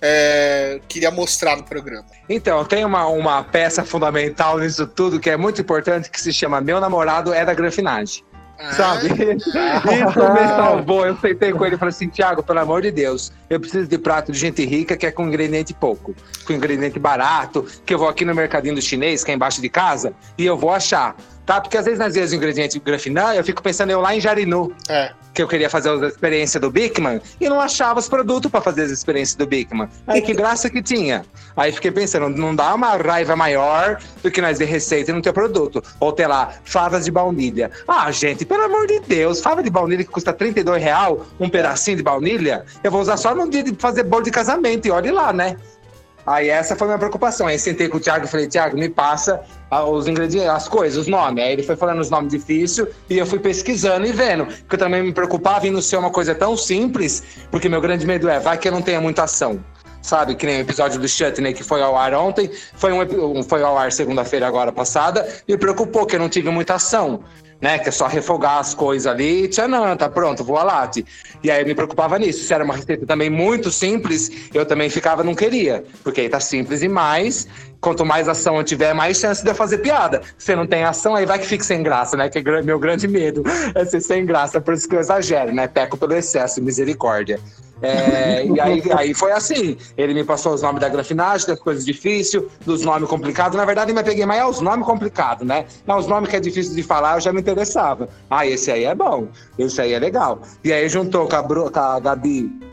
[0.05, 2.05] é, queria mostrar no programa?
[2.27, 6.59] Então, tem uma, uma peça fundamental nisso tudo que é muito importante que se chama
[6.59, 8.21] Meu Namorado é da Granfinagem.
[8.71, 9.07] Sabe?
[9.39, 11.05] Isso me salvou.
[11.05, 13.97] Eu sentei com ele e falei assim: Tiago, pelo amor de Deus, eu preciso de
[13.97, 16.13] prato de gente rica que é com ingrediente pouco,
[16.45, 19.69] com ingrediente barato, que eu vou aqui no mercadinho do chinês, que é embaixo de
[19.69, 21.15] casa, e eu vou achar.
[21.45, 21.59] Tá?
[21.59, 24.73] Porque às vezes nas vezes o ingrediente grafiná, eu fico pensando eu lá em Jarinu.
[24.87, 25.11] É.
[25.33, 28.83] Que eu queria fazer a experiência do Bigman e não achava os produtos para fazer
[28.83, 29.89] as experiências do Bigman.
[30.05, 31.25] Aí que graça que tinha.
[31.57, 35.21] Aí fiquei pensando, não dá uma raiva maior do que nós ver receita e não
[35.21, 35.83] ter produto.
[35.99, 37.71] Ou ter lá, favas de baunilha.
[37.87, 41.97] Ah, gente, pelo amor de Deus, fava de baunilha que custa 32 real, um pedacinho
[41.97, 45.11] de baunilha, eu vou usar só no dia de fazer bolo de casamento e olhe
[45.11, 45.57] lá, né?
[46.25, 47.47] Aí essa foi a minha preocupação.
[47.47, 49.41] Aí sentei com o Thiago e falei, Thiago, me passa
[49.87, 51.43] os ingredientes, as coisas, os nomes.
[51.43, 54.45] Aí ele foi falando os nomes difíceis e eu fui pesquisando e vendo.
[54.45, 58.05] Porque eu também me preocupava em não ser uma coisa tão simples, porque meu grande
[58.05, 59.63] medo é, vai que eu não tenha muita ação.
[60.01, 63.63] Sabe, que nem o episódio do Chutney que foi ao ar ontem, foi, um, foi
[63.63, 67.23] ao ar segunda-feira agora passada, me preocupou que eu não tive muita ação
[67.61, 67.79] né?
[67.79, 71.05] Que é só refogar as coisas ali, tchanã, tá pronto, voa late.
[71.43, 72.43] E aí eu me preocupava nisso.
[72.45, 75.83] Se era uma receita também muito simples, eu também ficava, não queria.
[76.03, 77.47] Porque aí tá simples demais.
[77.83, 80.21] Quanto mais ação eu tiver, mais chance de eu fazer piada.
[80.37, 82.29] Se não tem ação, aí vai que fique sem graça, né?
[82.29, 83.43] Que é meu grande medo
[83.75, 84.61] é ser sem graça.
[84.61, 85.67] Por isso que eu exagero, né?
[85.67, 87.41] Peco pelo excesso, misericórdia.
[87.81, 89.75] É, e aí, aí foi assim.
[89.97, 93.57] Ele me passou os nomes da grafinagem, das coisas difíceis, dos nomes complicados.
[93.57, 95.65] Na verdade, eu me peguei mais aos nomes complicados, né?
[95.85, 98.07] Não, os nomes que é difícil de falar, eu já me interessava.
[98.29, 99.27] Ah, esse aí é bom,
[99.59, 100.41] esse aí é legal.
[100.63, 102.72] E aí juntou com a, Bru, com a Gabi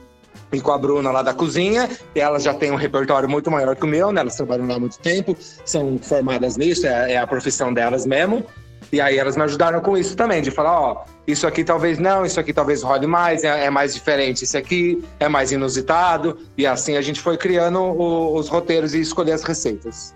[0.53, 3.84] e com a Bruna lá da cozinha, elas já têm um repertório muito maior que
[3.84, 4.20] o meu, né?
[4.20, 8.44] Elas trabalham lá há muito tempo, são formadas nisso, é, é a profissão delas mesmo.
[8.92, 12.24] E aí elas me ajudaram com isso também, de falar, ó, isso aqui talvez não,
[12.24, 16.38] isso aqui talvez role mais, é, é mais diferente, isso aqui é mais inusitado.
[16.59, 20.14] E assim a gente foi criando o, os roteiros e escolher as receitas.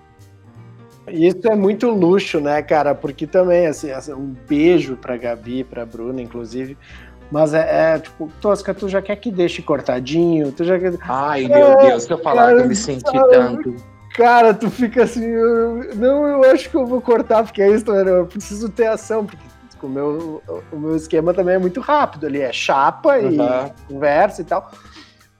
[1.06, 2.94] Isso é muito luxo, né, cara?
[2.94, 6.76] Porque também, assim, assim um beijo pra Gabi, pra Bruna, inclusive.
[7.30, 10.52] Mas é, é, tipo, Tosca, tu já quer que deixe cortadinho?
[10.52, 10.94] Tu já quer...
[11.00, 13.74] Ai, meu é, Deus, se eu falar cara, que eu me senti cara, tanto.
[14.14, 17.90] Cara, tu fica assim, eu, não, eu acho que eu vou cortar, porque é isso,
[17.90, 19.44] eu preciso ter ação, porque
[19.82, 23.32] o meu, o meu esquema também é muito rápido ali, é chapa uhum.
[23.32, 24.70] e conversa e tal.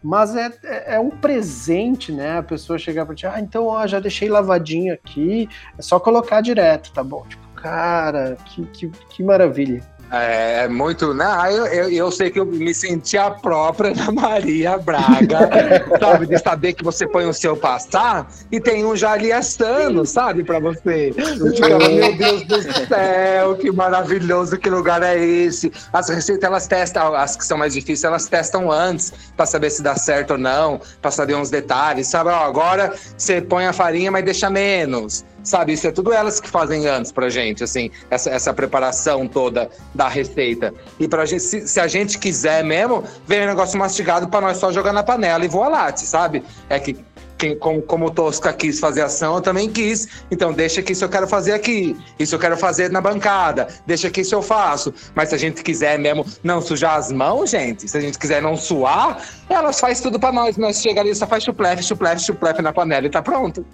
[0.03, 2.39] Mas é, é, é, um presente, né?
[2.39, 6.43] A pessoa chegar pra ti, ah, então ó, já deixei lavadinho aqui, é só colocar
[6.43, 7.25] direto, tá bom?
[7.27, 9.81] Tipo, cara, que, que, que maravilha.
[10.15, 11.13] É, é muito.
[11.13, 11.53] Não, né?
[11.53, 15.51] eu, eu, eu, sei que eu me senti a própria da Maria Braga,
[15.99, 16.27] sabe?
[16.27, 20.45] De saber que você põe o seu passar e tem um já ali assando, sabe?
[20.45, 21.13] Pra você.
[21.17, 25.73] Eu ficava, meu Deus do céu, que maravilhoso, que lugar é esse?
[25.93, 29.83] As receitas elas testam, as que são mais difíceis, elas testam antes pra saber se
[29.83, 32.31] dá certo ou não, pra saber uns detalhes, sabe?
[32.31, 35.75] Ó, agora você põe a farinha, mas deixa menos sabe?
[35.75, 40.09] Isso é tudo elas que fazem antes pra gente, assim, essa, essa preparação toda da
[40.09, 40.75] receita.
[40.99, 44.57] E pra gente, se, se a gente quiser mesmo, vem um negócio mastigado para nós
[44.57, 46.43] só jogar na panela e voar late, sabe?
[46.69, 46.97] É que
[47.37, 50.09] quem, como, como o Tosca quis fazer ação, eu também quis.
[50.31, 51.97] Então, deixa que isso eu quero fazer aqui.
[52.19, 53.69] Isso eu quero fazer na bancada.
[53.87, 54.95] Deixa que isso eu faço.
[55.15, 58.41] Mas se a gente quiser mesmo não sujar as mãos, gente, se a gente quiser
[58.41, 60.57] não suar, elas faz tudo para nós.
[60.57, 63.65] Nós chega ali, só faz chuplefe, chuplefe, chuplefe na panela e tá pronto.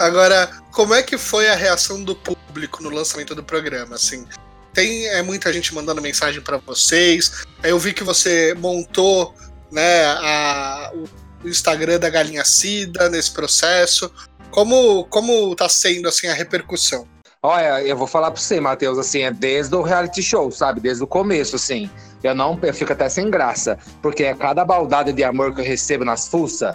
[0.00, 3.96] Agora, como é que foi a reação do público no lançamento do programa?
[3.96, 4.26] Assim,
[4.72, 7.44] tem é, muita gente mandando mensagem para vocês.
[7.62, 9.34] Eu vi que você montou
[9.70, 10.90] né, a,
[11.44, 14.10] o Instagram da Galinha Cida nesse processo.
[14.50, 17.06] Como, como tá sendo assim a repercussão?
[17.42, 20.80] Olha, eu vou falar para você, Matheus, assim, é desde o reality show, sabe?
[20.80, 21.90] Desde o começo, assim.
[22.22, 25.64] Eu não, eu fico até sem graça, porque é cada baldada de amor que eu
[25.64, 26.74] recebo nas fuças,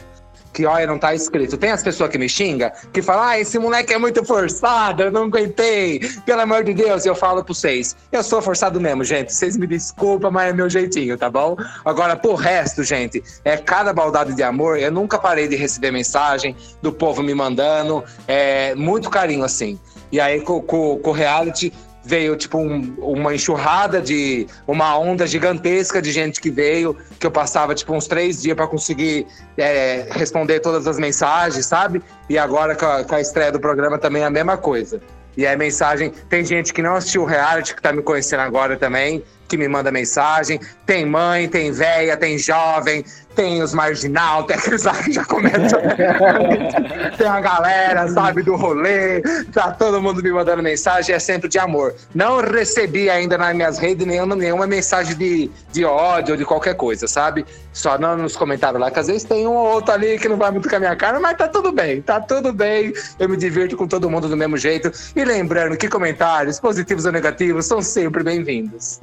[0.55, 1.57] que olha, não tá escrito.
[1.57, 5.11] Tem as pessoas que me xingam, que falam, ah, esse moleque é muito forçado, eu
[5.11, 7.03] não aguentei, pelo amor de Deus.
[7.03, 9.33] E eu falo pra vocês, eu sou forçado mesmo, gente.
[9.33, 11.57] Vocês me desculpam, mas é meu jeitinho, tá bom?
[11.83, 14.79] Agora, pro resto, gente, é cada baldade de amor.
[14.79, 19.77] Eu nunca parei de receber mensagem do povo me mandando, é muito carinho assim.
[20.11, 20.63] E aí, com,
[21.03, 21.73] o reality,
[22.05, 27.31] veio tipo um, uma enxurrada de uma onda gigantesca de gente que veio que eu
[27.31, 29.25] passava tipo uns três dias para conseguir
[29.57, 32.01] é, responder todas as mensagens sabe?
[32.29, 35.01] E agora com a, com a, estreia do programa também é a mesma coisa.
[35.37, 38.77] E a mensagem tem gente que não assistiu o reality que tá me conhecendo agora
[38.77, 40.59] também que me manda mensagem.
[40.85, 43.03] Tem mãe, tem véia, tem jovem,
[43.35, 45.79] tem os marginal, tem aqueles lá que já começam.
[47.17, 49.21] tem a galera, sabe, do rolê.
[49.53, 51.93] Tá todo mundo me mandando mensagem, é sempre de amor.
[52.13, 56.75] Não recebi ainda nas minhas redes nenhuma, nenhuma mensagem de, de ódio ou de qualquer
[56.75, 57.45] coisa, sabe?
[57.73, 60.37] Só não nos comentários lá, que às vezes tem um ou outro ali que não
[60.37, 62.93] vai muito com a minha cara, mas tá tudo bem, tá tudo bem.
[63.19, 64.91] Eu me divirto com todo mundo do mesmo jeito.
[65.15, 68.99] E lembrando que comentários, positivos ou negativos, são sempre bem-vindos.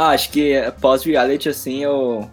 [0.00, 2.30] Ah, acho que pós-reality, assim, eu.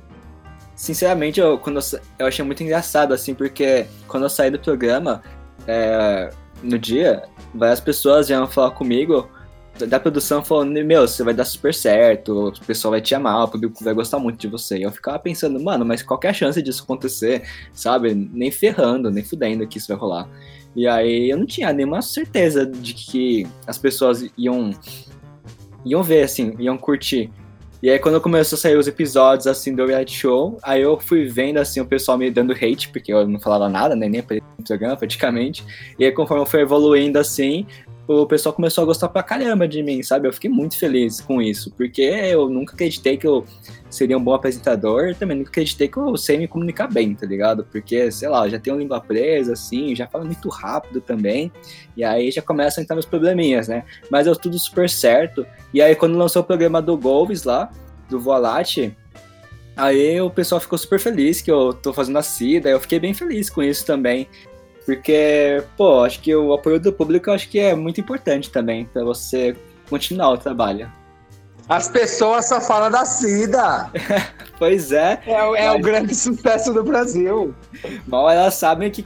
[0.76, 5.24] Sinceramente, eu, quando eu, eu achei muito engraçado, assim, porque quando eu saí do programa,
[5.66, 6.30] é,
[6.62, 7.24] no dia,
[7.56, 9.28] várias pessoas vieram falar comigo
[9.80, 13.48] da produção falando, meu, você vai dar super certo, o pessoal vai te amar, o
[13.48, 14.78] público vai gostar muito de você.
[14.78, 18.14] E eu ficava pensando, mano, mas qualquer chance disso acontecer, sabe?
[18.14, 20.30] Nem ferrando, nem fudendo que isso vai rolar.
[20.76, 24.70] E aí eu não tinha nenhuma certeza de que as pessoas iam
[25.84, 27.32] iam ver, assim, iam curtir.
[27.86, 31.26] E aí quando começou a sair os episódios, assim, do reality show, aí eu fui
[31.26, 34.50] vendo, assim, o pessoal me dando hate, porque eu não falava nada, né, nem aparecia
[34.58, 35.64] no programa, praticamente.
[36.00, 37.68] E aí conforme eu fui evoluindo, assim,
[38.08, 40.28] o pessoal começou a gostar pra caramba de mim, sabe?
[40.28, 43.46] Eu fiquei muito feliz com isso, porque eu nunca acreditei que eu
[43.90, 47.66] seria um bom apresentador, também nunca acreditei que eu sei me comunicar bem, tá ligado?
[47.72, 51.52] Porque, sei lá, já tenho língua presa, assim, já falo muito rápido também,
[51.96, 53.84] e aí já começam a entrar meus probleminhas, né?
[54.10, 57.72] Mas deu tudo super certo, e aí quando lançou o programa do Golves lá,
[58.10, 58.96] do Voalate,
[59.76, 63.14] aí o pessoal ficou super feliz que eu tô fazendo a CIDA, eu fiquei bem
[63.14, 64.28] feliz com isso também.
[64.86, 69.04] Porque, pô, acho que o apoio do público acho que é muito importante também para
[69.04, 69.56] você
[69.90, 70.92] continuar o trabalho.
[71.68, 73.90] As pessoas só falam da Cida.
[74.60, 75.20] pois é.
[75.26, 77.56] É, o- é o grande sucesso do Brasil.
[78.06, 79.04] Mal elas sabem que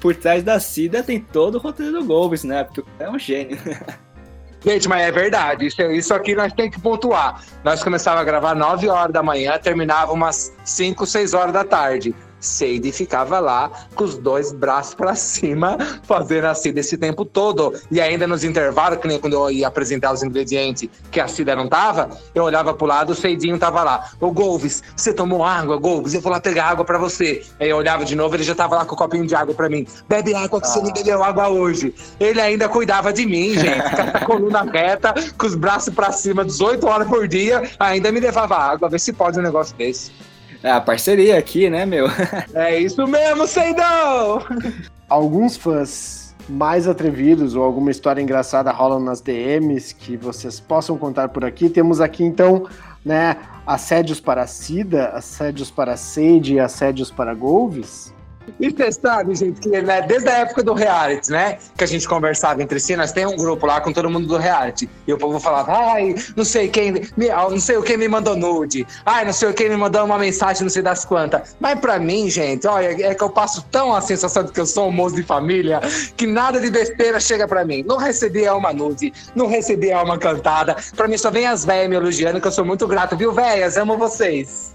[0.00, 2.64] por trás da Cida tem todo o roteiro do Golbes, né?
[2.64, 3.56] Porque é um gênio.
[4.62, 5.66] Gente, mas é verdade.
[5.66, 7.42] Isso, isso aqui nós temos que pontuar.
[7.64, 12.14] Nós começávamos a gravar 9 horas da manhã, terminava umas 5, 6 horas da tarde.
[12.40, 17.74] Seide ficava lá com os dois braços pra cima, fazendo a Cida esse tempo todo.
[17.90, 21.54] E ainda nos intervalos, que nem quando eu ia apresentar os ingredientes, que a Cida
[21.54, 24.10] não tava, eu olhava pro lado, o Seidinho tava lá.
[24.20, 26.14] Ô Golves, você tomou água, Golves?
[26.14, 27.42] Eu vou lá pegar água pra você.
[27.58, 29.68] Aí eu olhava de novo, ele já tava lá com o copinho de água pra
[29.68, 29.86] mim.
[30.08, 31.94] Bebe água que você não bebeu água hoje.
[32.18, 33.80] Ele ainda cuidava de mim, gente.
[34.20, 38.20] Com a coluna reta, com os braços pra cima, 18 horas por dia, ainda me
[38.20, 38.88] levava água.
[38.88, 40.10] Vê se pode um negócio desse.
[40.62, 42.06] É a parceria aqui, né, meu?
[42.54, 44.42] É isso mesmo, Seidão!
[45.08, 51.28] Alguns fãs mais atrevidos ou alguma história engraçada rolam nas DMs que vocês possam contar
[51.28, 51.68] por aqui.
[51.68, 52.66] Temos aqui então,
[53.04, 53.36] né,
[53.66, 58.12] assédios para Cida, assédios para Sage e assédios para Golves.
[58.58, 61.58] E você sabe, gente, que né, desde a época do reality, né?
[61.76, 64.36] Que a gente conversava entre si, nós tem um grupo lá com todo mundo do
[64.36, 64.88] reality.
[65.06, 68.08] E o povo falava, ai, não sei quem, me, ah, não sei o que me
[68.08, 68.86] mandou nude.
[69.04, 71.56] Ai, não sei o que me mandou uma mensagem, não sei das quantas.
[71.60, 74.66] Mas pra mim, gente, olha, é que eu passo tão a sensação de que eu
[74.66, 75.80] sou um moço de família
[76.16, 77.84] que nada de besteira chega pra mim.
[77.86, 80.76] Não recebi uma nude, não recebi uma cantada.
[80.96, 83.76] Pra mim só vem as velhas me elogiando, que eu sou muito grato, viu, velhas?
[83.76, 84.74] Amo vocês.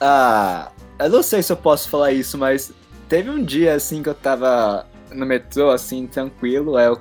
[0.00, 2.72] Ah, eu não sei se eu posso falar isso, mas
[3.14, 7.00] teve um dia assim que eu tava no metrô, assim, tranquilo, aí eu,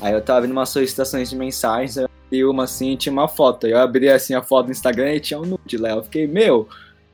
[0.00, 3.66] aí eu tava vendo umas solicitações de mensagens, abri uma assim e tinha uma foto.
[3.66, 5.90] Eu abri assim a foto do Instagram e tinha um nude lá.
[5.90, 6.68] Eu fiquei, meu.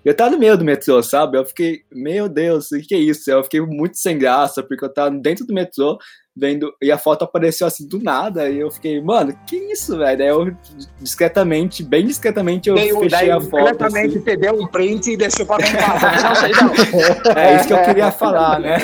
[0.04, 1.38] Eu tava no meio do metrô, sabe?
[1.38, 3.30] Eu fiquei, meu Deus, o que é isso?
[3.30, 5.96] Eu fiquei muito sem graça, porque eu tava dentro do metrô,
[6.34, 10.18] vendo, e a foto apareceu assim do nada, e eu fiquei, mano, que isso, velho?
[10.18, 10.56] Daí eu
[11.00, 13.50] discretamente, bem discretamente, eu Daí, fechei daí, a foto.
[13.50, 14.24] completamente, assim.
[14.24, 15.64] você deu um print e deixou pra mim.
[16.22, 17.32] Não sei, não.
[17.36, 18.78] É isso que eu queria falar, né?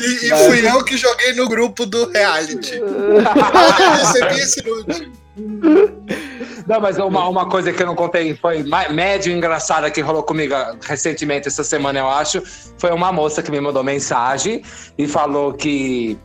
[0.00, 2.74] E, e fui eu que joguei no grupo do reality.
[2.76, 3.18] Eu
[3.98, 5.25] recebi esse nude.
[6.66, 10.54] Não, mas uma, uma coisa que eu não contei foi médio engraçada que rolou comigo
[10.82, 12.42] recentemente, essa semana, eu acho.
[12.78, 14.62] Foi uma moça que me mandou mensagem
[14.98, 16.18] e falou que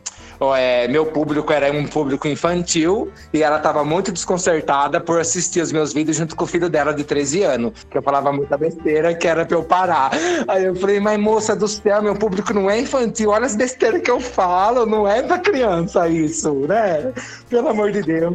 [0.56, 5.70] é, meu público era um público infantil e ela estava muito desconcertada por assistir os
[5.70, 7.72] meus vídeos junto com o filho dela de 13 anos.
[7.88, 10.10] Que eu falava muita besteira que era pra eu parar.
[10.48, 14.02] Aí eu falei, mas moça do céu, meu público não é infantil, olha as besteiras
[14.02, 17.12] que eu falo, não é pra criança isso, né?
[17.48, 18.34] Pelo amor de Deus.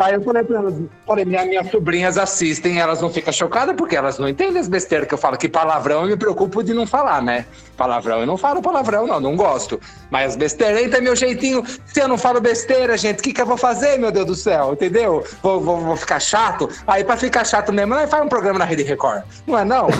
[0.00, 0.74] Aí eu falei pra elas,
[1.06, 5.08] falei, minha, minhas sobrinhas assistem, elas não ficam chocadas porque elas não entendem as besteiras
[5.08, 7.46] que eu falo, que palavrão eu me preocupo de não falar, né?
[7.76, 9.80] Palavrão eu não falo palavrão, não, não gosto.
[10.10, 13.40] Mas as besteiras, eita, meu jeitinho, se eu não falo besteira, gente, o que, que
[13.40, 15.24] eu vou fazer, meu Deus do céu, entendeu?
[15.42, 16.68] Vou, vou, vou ficar chato?
[16.86, 19.88] Aí pra ficar chato mesmo, nós faz um programa na Rede Record, não é não?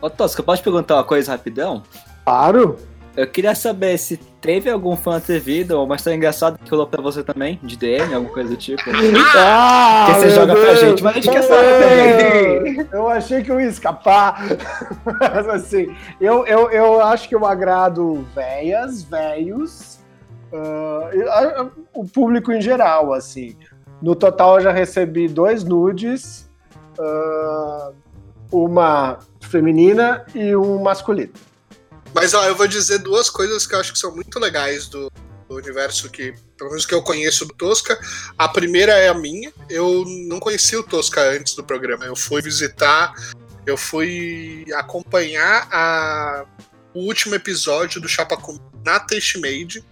[0.00, 1.82] Ô, Tosca, posso te perguntar uma coisa rapidão?
[2.24, 2.78] Claro.
[3.16, 7.00] Eu queria saber se teve algum fã atrevido ou uma história engraçada que rolou pra
[7.00, 8.82] você também, de DM, alguma coisa do tipo.
[9.36, 10.80] Ah, que você joga pra Deus.
[10.80, 12.88] gente, mas a gente quer saber também.
[12.92, 14.42] Eu achei que eu ia escapar.
[15.20, 20.00] Mas assim, eu, eu, eu acho que eu agrado véias, velhos,
[20.52, 23.56] ah, e, ah, o público em geral, assim.
[24.02, 26.50] No total eu já recebi dois nudes,
[26.98, 27.92] ah,
[28.50, 31.32] uma feminina e um masculino.
[32.14, 35.10] Mas ó, eu vou dizer duas coisas que eu acho que são muito legais do,
[35.48, 37.98] do universo que, pelo menos que eu conheço do Tosca.
[38.38, 39.52] A primeira é a minha.
[39.68, 42.04] Eu não conhecia o Tosca antes do programa.
[42.04, 43.12] Eu fui visitar,
[43.66, 46.44] eu fui acompanhar a,
[46.94, 49.84] o último episódio do Chapa Com na Taste Made.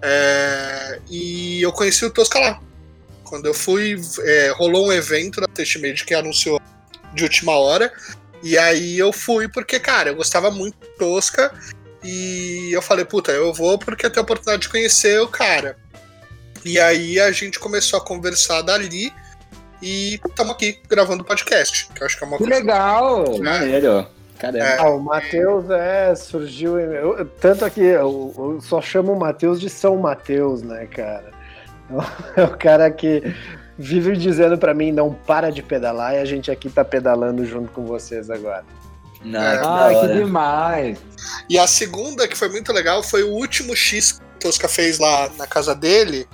[0.00, 2.60] É, e eu conheci o Tosca lá.
[3.24, 6.60] Quando eu fui, é, rolou um evento da Taste Made que anunciou
[7.14, 7.92] de última hora.
[8.44, 11.52] E aí eu fui porque, cara, eu gostava muito do Tosca.
[12.04, 15.76] E eu falei, puta, eu vou porque eu tenho a oportunidade de conhecer o cara.
[16.64, 19.10] E aí a gente começou a conversar dali.
[19.80, 21.88] E estamos aqui gravando o podcast.
[21.94, 22.58] Que eu acho que é uma Que coisa.
[22.60, 23.38] legal!
[23.38, 24.06] Maneiro.
[24.38, 24.64] Caramba.
[24.64, 24.78] É.
[24.78, 26.78] Ah, o Matheus é, surgiu.
[26.78, 31.32] em- eu- tanto aqui, eu, eu só chamo o Matheus de São Mateus, né, cara?
[32.36, 33.22] É o cara que
[33.78, 37.70] vive dizendo pra mim não para de pedalar e a gente aqui tá pedalando junto
[37.72, 38.64] com vocês agora.
[39.24, 39.60] Não, É.
[39.64, 40.98] Ai, que demais!
[41.48, 44.98] E a segunda, que foi muito legal, foi o último X que o Tosca fez
[44.98, 46.28] lá na casa dele,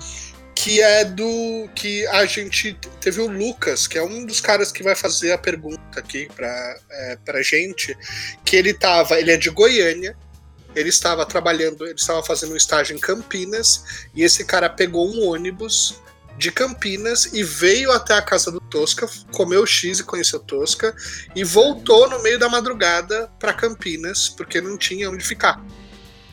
[0.53, 4.83] que é do que a gente teve o Lucas, que é um dos caras que
[4.83, 7.97] vai fazer a pergunta aqui pra, é, pra gente,
[8.43, 10.15] que ele tava, ele é de Goiânia,
[10.75, 15.29] ele estava trabalhando, ele estava fazendo um estágio em Campinas, e esse cara pegou um
[15.29, 16.01] ônibus
[16.37, 20.95] de Campinas e veio até a casa do Tosca, comeu X e conheceu Tosca,
[21.35, 25.61] e voltou no meio da madrugada para Campinas, porque não tinha onde ficar.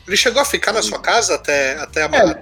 [0.07, 2.35] Ele chegou a ficar na sua casa até, até a ma-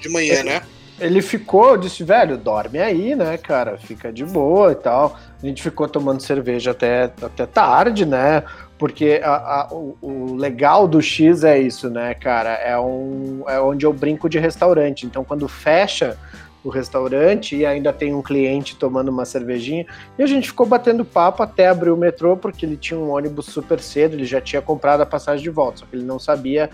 [0.00, 0.62] de manhã, né?
[1.00, 3.78] Ele ficou, eu disse, velho, dorme aí, né, cara?
[3.78, 5.18] Fica de boa e tal.
[5.40, 8.42] A gente ficou tomando cerveja até, até tarde, né?
[8.76, 9.28] Porque a-
[9.62, 12.50] a- o, o legal do X é isso, né, cara?
[12.54, 15.06] É, um, é onde eu brinco de restaurante.
[15.06, 16.16] Então, quando fecha
[16.64, 19.86] o restaurante e ainda tem um cliente tomando uma cervejinha,
[20.18, 23.46] e a gente ficou batendo papo até abrir o metrô, porque ele tinha um ônibus
[23.46, 26.68] super cedo, ele já tinha comprado a passagem de volta, só que ele não sabia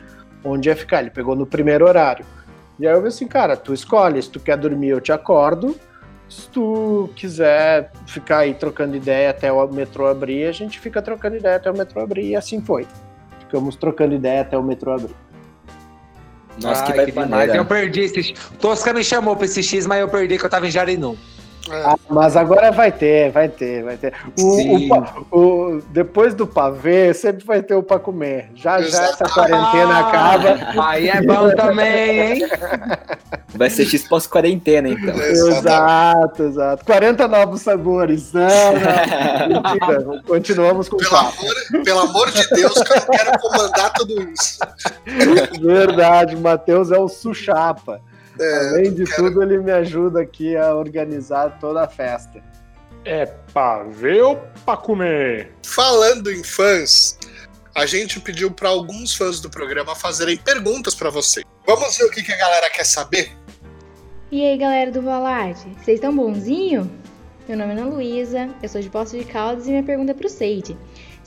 [0.44, 1.00] onde ia ficar.
[1.00, 2.24] Ele pegou no primeiro horário.
[2.78, 5.76] E aí eu falei assim, cara, tu escolhe, se tu quer dormir eu te acordo,
[6.28, 11.36] se tu quiser ficar aí trocando ideia até o metrô abrir, a gente fica trocando
[11.36, 12.86] ideia até o metrô abrir, e assim foi.
[13.40, 15.14] Ficamos trocando ideia até o metrô abrir.
[16.62, 17.54] Nossa, que Ai, vai que demais.
[17.54, 18.40] Eu perdi esse X.
[18.60, 21.16] Tosca me chamou pra esse X, mas eu perdi que eu tava em Jarinu.
[21.70, 24.12] Ah, mas agora vai ter, vai ter, vai ter.
[24.38, 28.50] O, o o- depois do pavê, sempre vai ter o pra comer.
[28.54, 30.58] Já já essa quarentena acaba.
[30.88, 32.48] Aí é bom também, hein?
[33.56, 35.14] Vai ser X pós-quarentena, então.
[35.14, 36.84] Exato, exato.
[36.84, 38.32] 40 novos sabores.
[38.32, 38.42] Não,
[39.48, 39.62] não.
[39.62, 41.36] Mentira, continuamos com o Pelo papo.
[41.40, 44.58] amor, pelo amor de Deus, que eu não quero comandar tudo isso.
[45.60, 48.00] Verdade, o Matheus é o suchapa.
[48.40, 52.42] É, Além de quero- tudo, ele me ajuda aqui a organizar toda a festa.
[53.04, 55.52] É pra ver ou pra comer?
[55.64, 57.18] Falando em fãs,
[57.74, 61.42] a gente pediu para alguns fãs do programa fazerem perguntas para você.
[61.66, 63.30] Vamos ver o que, que a galera quer saber?
[64.32, 66.90] E aí, galera do Valade, vocês estão bonzinho?
[67.46, 70.14] Meu nome é Ana Luísa, eu sou de Poços de Caldas e minha pergunta é
[70.14, 70.76] pro Seide.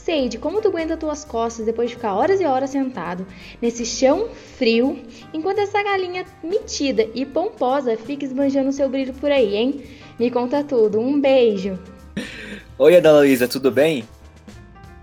[0.07, 3.27] Seide, como tu aguenta tuas costas depois de ficar horas e horas sentado
[3.61, 4.97] nesse chão frio,
[5.33, 9.83] enquanto essa galinha metida e pomposa fica esbanjando seu brilho por aí, hein?
[10.17, 11.77] Me conta tudo, um beijo!
[12.79, 14.07] Oi, Ana Luísa, tudo bem?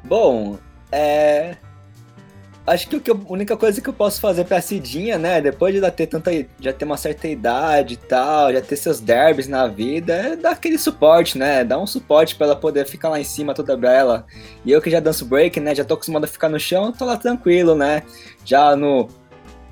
[0.05, 0.57] Bom,
[0.91, 1.59] é.
[2.67, 5.39] Acho que a única coisa que eu posso fazer pra Cidinha, né?
[5.39, 6.31] Depois de ela ter tanta.
[6.59, 10.53] já ter uma certa idade e tal, já ter seus derbys na vida, é dar
[10.53, 11.63] aquele suporte, né?
[11.63, 14.25] Dar um suporte pra ela poder ficar lá em cima toda bela.
[14.65, 15.75] E eu que já danço break, né?
[15.75, 18.03] Já tô acostumado a ficar no chão, tô lá tranquilo, né?
[18.47, 19.09] Já no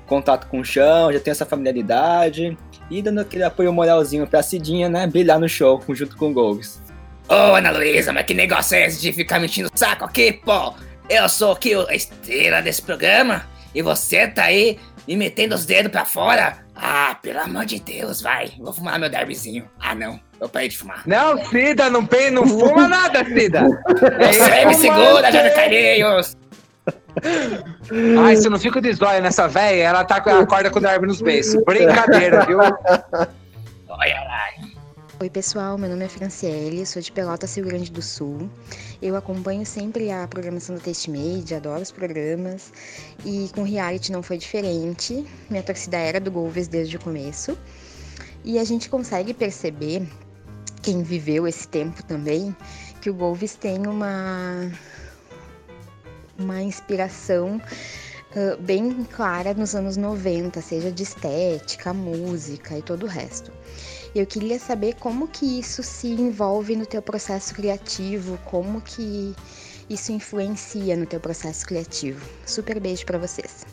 [0.05, 2.55] contato com o chão, já tenho essa familiaridade.
[2.91, 5.07] E dando aquele apoio moralzinho pra Cidinha, né?
[5.07, 6.79] Brilhar no show junto com o Golves.
[7.27, 10.33] Ô, Ana Luísa, mas que negócio é esse de ficar me enchendo o saco aqui,
[10.33, 10.75] pô?
[11.09, 13.45] Eu sou aqui a estrela desse programa
[13.75, 16.57] e você tá aí me metendo os dedos pra fora?
[16.75, 18.51] Ah, pelo amor de Deus, vai.
[18.59, 19.69] Vou fumar meu derbyzinho.
[19.79, 20.19] Ah, não.
[20.39, 21.03] Eu parei de fumar.
[21.05, 22.29] Não, Cida, não, pe...
[22.29, 23.63] não fuma nada, Cida.
[23.63, 26.37] Você me segura, Jânio Calheiros.
[28.25, 30.79] Ai, se eu não fico de zóia nessa véia, ela tá com a corda com
[30.79, 31.63] o derby nos beiços.
[31.63, 32.59] Brincadeira, viu?
[32.59, 34.43] Olha lá.
[35.19, 38.49] Oi pessoal, meu nome é Franciele, sou de Pelotas, Rio Grande do Sul.
[38.99, 42.73] Eu acompanho sempre a programação do Testmade, adoro os programas
[43.23, 45.23] e com reality não foi diferente.
[45.51, 47.55] Minha torcida era do Golves desde o começo
[48.43, 50.01] e a gente consegue perceber,
[50.81, 52.53] quem viveu esse tempo também,
[52.99, 54.71] que o Golves tem uma,
[56.39, 57.61] uma inspiração
[58.35, 63.51] uh, bem clara nos anos 90, seja de estética, música e todo o resto.
[64.15, 69.35] Eu queria saber como que isso se envolve no teu processo criativo, como que
[69.89, 72.23] isso influencia no teu processo criativo.
[72.45, 73.65] Super beijo para vocês.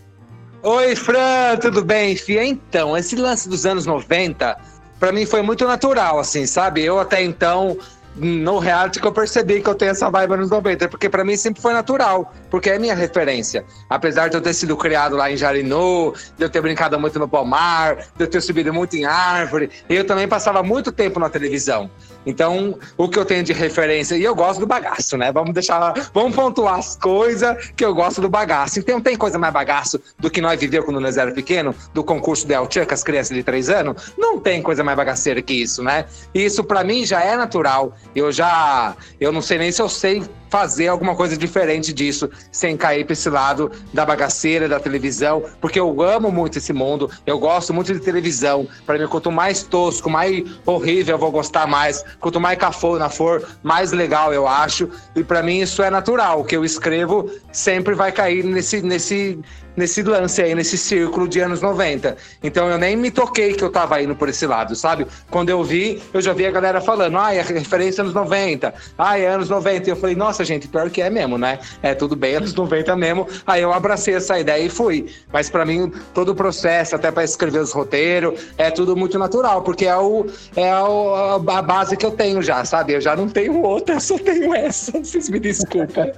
[0.63, 2.45] Oi, Fran, tudo bem, Fia?
[2.45, 4.57] Então, esse lance dos anos 90,
[4.99, 6.83] para mim foi muito natural, assim, sabe?
[6.83, 7.77] Eu até então
[8.17, 11.37] no reality que eu percebi que eu tenho essa vibe nos 90, porque para mim
[11.37, 13.65] sempre foi natural, porque é minha referência.
[13.89, 17.29] Apesar de eu ter sido criado lá em Jarinu, de eu ter brincado muito no
[17.29, 21.91] Palmar, de eu ter subido muito em árvore, eu também passava muito tempo na televisão.
[22.25, 25.33] Então, o que eu tenho de referência, e eu gosto do bagaço, né?
[25.33, 28.79] Vamos deixar, vamos pontuar as coisas que eu gosto do bagaço.
[28.79, 32.47] Então, tem coisa mais bagaço do que nós viveu quando nós era pequeno, do concurso
[32.47, 34.13] do El Tchan com as crianças de três anos?
[34.19, 36.07] Não tem coisa mais bagaceira que isso, né?
[36.35, 37.95] E isso para mim já é natural.
[38.15, 42.77] Eu já, eu não sei nem se eu sei fazer alguma coisa diferente disso, sem
[42.77, 47.39] cair para esse lado da bagaceira, da televisão, porque eu amo muito esse mundo, eu
[47.39, 48.69] gosto muito de televisão.
[48.85, 53.47] Para mim, quanto mais tosco, mais horrível eu vou gostar mais, quanto mais cafona for,
[53.63, 54.91] mais legal eu acho.
[55.15, 59.39] E para mim isso é natural, o que eu escrevo sempre vai cair nesse, nesse,
[59.77, 62.17] nesse lance aí, nesse círculo de anos 90.
[62.43, 65.07] Então eu nem me toquei que eu tava indo por esse lado, sabe?
[65.31, 68.75] Quando eu vi, eu já vi a galera falando, ai, ah, é referência anos 90,
[68.99, 69.89] ai, é anos 90.
[69.89, 71.59] E eu falei, nossa, gente, pior que é mesmo, né?
[71.83, 73.27] É tudo bem, anos 90 mesmo.
[73.47, 75.07] Aí eu abracei essa ideia e fui.
[75.33, 79.63] Mas para mim, todo o processo, até para escrever os roteiros, é tudo muito natural,
[79.63, 82.95] porque é, o, é o, a base que eu tenho já, sabe?
[82.95, 84.93] Eu já não tenho outra, eu só tenho essa.
[84.93, 86.13] Vocês me desculpem.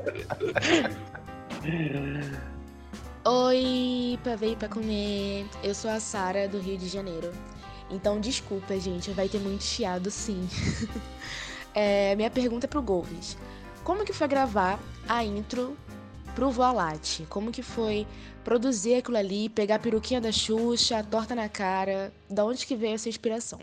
[3.24, 5.46] Oi, pra ver pra comer.
[5.62, 7.30] Eu sou a Sara do Rio de Janeiro.
[7.88, 10.48] Então, desculpa, gente, vai ter muito chiado sim.
[11.72, 13.38] é, minha pergunta é pro Golves.
[13.84, 14.76] Como que foi gravar
[15.08, 15.76] a intro
[16.34, 17.24] pro Voalate?
[17.28, 18.08] Como que foi
[18.42, 22.12] produzir aquilo ali, pegar a peruquinha da Xuxa, a torta na cara?
[22.28, 23.60] Da onde que veio essa inspiração?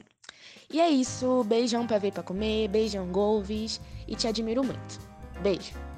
[0.72, 5.02] E é isso, beijão pra ver pra comer, beijão Golves e te admiro muito.
[5.42, 5.89] Beijo.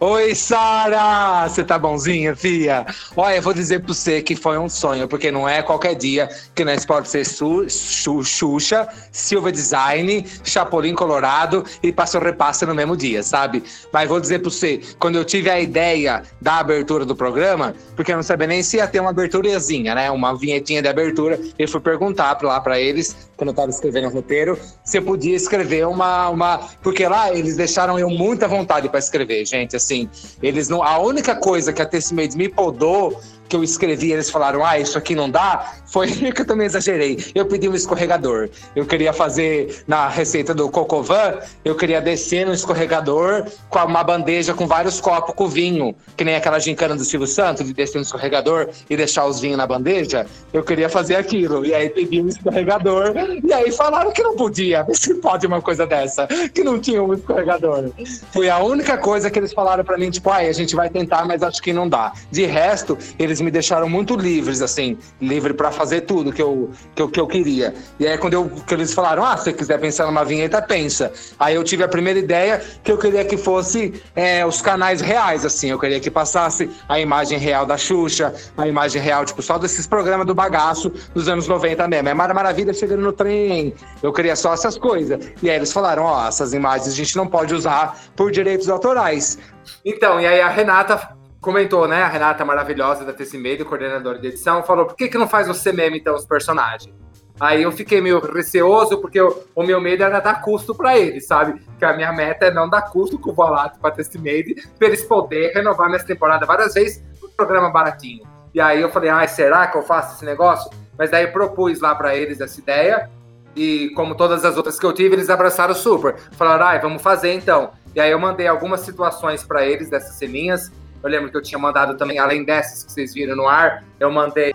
[0.00, 1.48] Oi, Sara!
[1.48, 2.86] Você tá bonzinha, fia?
[3.16, 6.28] Olha, eu vou dizer pra você que foi um sonho, porque não é qualquer dia
[6.54, 12.76] que nós pode ser su, su, Xuxa, Silva Design, Chapolin Colorado e Passo Repasse no
[12.76, 13.64] mesmo dia, sabe?
[13.92, 18.12] Mas vou dizer pra você, quando eu tive a ideia da abertura do programa, porque
[18.12, 20.08] eu não sabia nem se ia ter uma aberturazinha, né?
[20.12, 24.12] Uma vinhetinha de abertura, eu fui perguntar lá pra eles, quando eu tava escrevendo o
[24.12, 26.28] roteiro, se eu podia escrever uma.
[26.28, 26.58] uma...
[26.84, 29.74] Porque lá eles deixaram eu muita vontade para escrever, gente.
[29.74, 30.08] Assim, assim.
[30.42, 30.82] Eles não.
[30.82, 34.98] A única coisa que a Tessmates me podou que eu escrevi, eles falaram, ah, isso
[34.98, 37.18] aqui não dá, foi que eu também exagerei.
[37.34, 38.48] Eu pedi um escorregador.
[38.74, 44.54] Eu queria fazer na receita do Cocovan, eu queria descer no escorregador com uma bandeja
[44.54, 48.02] com vários copos com vinho, que nem aquela gincana do Silvio Santos, de descer no
[48.02, 50.26] escorregador e deixar os vinhos na bandeja.
[50.52, 51.64] Eu queria fazer aquilo.
[51.64, 53.14] E aí pedi um escorregador,
[53.44, 54.86] e aí falaram que não podia.
[54.92, 57.90] Se pode uma coisa dessa, que não tinha um escorregador.
[58.32, 61.24] Foi a única coisa que eles falaram para mim, tipo, ai, a gente vai tentar,
[61.24, 62.12] mas acho que não dá.
[62.30, 67.00] De resto, eles me deixaram muito livres, assim, livre para fazer tudo que eu, que
[67.00, 67.72] eu, que eu queria.
[68.00, 71.12] E aí, quando eu, que eles falaram, ah, se você quiser pensar numa vinheta, pensa.
[71.38, 75.46] Aí eu tive a primeira ideia que eu queria que fosse é, os canais reais,
[75.46, 79.56] assim, eu queria que passasse a imagem real da Xuxa, a imagem real, tipo, só
[79.56, 82.08] desses programas do bagaço dos anos 90 mesmo.
[82.08, 83.72] É Mara Maravilha chegando no trem,
[84.02, 85.30] eu queria só essas coisas.
[85.40, 88.68] E aí eles falaram, ó, oh, essas imagens a gente não pode usar por direitos
[88.68, 89.38] autorais.
[89.84, 91.17] Então, e aí a Renata
[91.48, 92.02] comentou, né?
[92.02, 95.72] A Renata maravilhosa da Tecimedo, coordenadora de edição, falou: por que, que não faz você
[95.72, 96.94] mesmo, então, os personagens?
[97.40, 101.26] Aí eu fiquei meio receoso, porque eu, o meu medo era dar custo para eles,
[101.26, 101.58] sabe?
[101.78, 105.02] Que a minha meta é não dar custo com o Volato pra Tecimade, pra eles
[105.04, 108.24] poderem renovar minha temporada várias vezes no programa baratinho.
[108.52, 110.70] E aí eu falei, ai, será que eu faço esse negócio?
[110.98, 113.08] Mas daí eu propus lá para eles essa ideia,
[113.56, 116.16] e como todas as outras que eu tive, eles abraçaram super.
[116.32, 117.70] Falaram, ai, vamos fazer então.
[117.94, 120.70] E aí eu mandei algumas situações para eles dessas ceninhas,
[121.02, 124.10] eu lembro que eu tinha mandado também, além dessas que vocês viram no ar, eu
[124.10, 124.54] mandei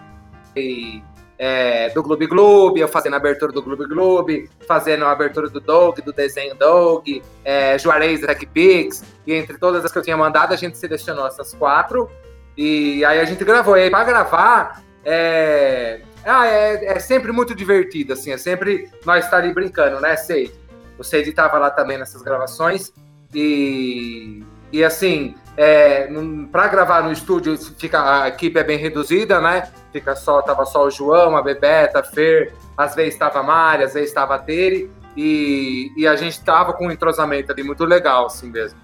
[1.38, 5.60] é, do Gloob Gloob, eu fazendo a abertura do Gloob Gloob, fazendo a abertura do
[5.60, 10.18] Dog, do desenho Dog, é, Juarez Tech Pix, e entre todas as que eu tinha
[10.18, 12.10] mandado, a gente selecionou essas quatro,
[12.56, 13.76] e aí a gente gravou.
[13.78, 19.26] E aí, pra gravar, é, Ah, é, é sempre muito divertido, assim, é sempre nós
[19.26, 20.54] estar ali brincando, né, Seide?
[20.98, 22.94] O Seide estava lá também nessas gravações
[23.34, 24.42] e,
[24.74, 26.10] e assim, é,
[26.52, 29.72] para gravar no estúdio fica, a equipe é bem reduzida, né?
[29.92, 33.84] Fica só, tava só o João, a Bebeta, a Fer, às vezes estava a Mari,
[33.84, 37.86] às vezes estava a Tere e, e a gente tava com um entrosamento ali muito
[37.86, 38.80] legal, assim mesmo.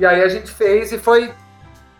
[0.00, 1.32] E aí a gente fez e foi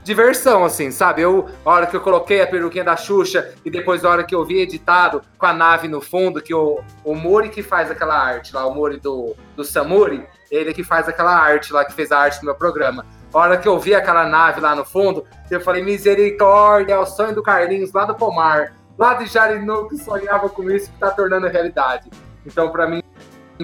[0.03, 1.22] diversão, assim, sabe?
[1.22, 4.35] Eu, a hora que eu coloquei a peruquinha da Xuxa e depois a hora que
[4.35, 8.18] eu vi editado com a nave no fundo, que o, o Mori que faz aquela
[8.18, 12.11] arte lá, o Mori do, do Samuri, ele que faz aquela arte lá, que fez
[12.11, 13.07] a arte do meu programa.
[13.33, 17.07] A hora que eu vi aquela nave lá no fundo, eu falei, misericórdia, é o
[17.07, 21.11] sonho do Carlinhos lá do Pomar, lá de Jarinu, que sonhava com isso, que tá
[21.11, 22.11] tornando realidade.
[22.45, 23.03] Então, para mim,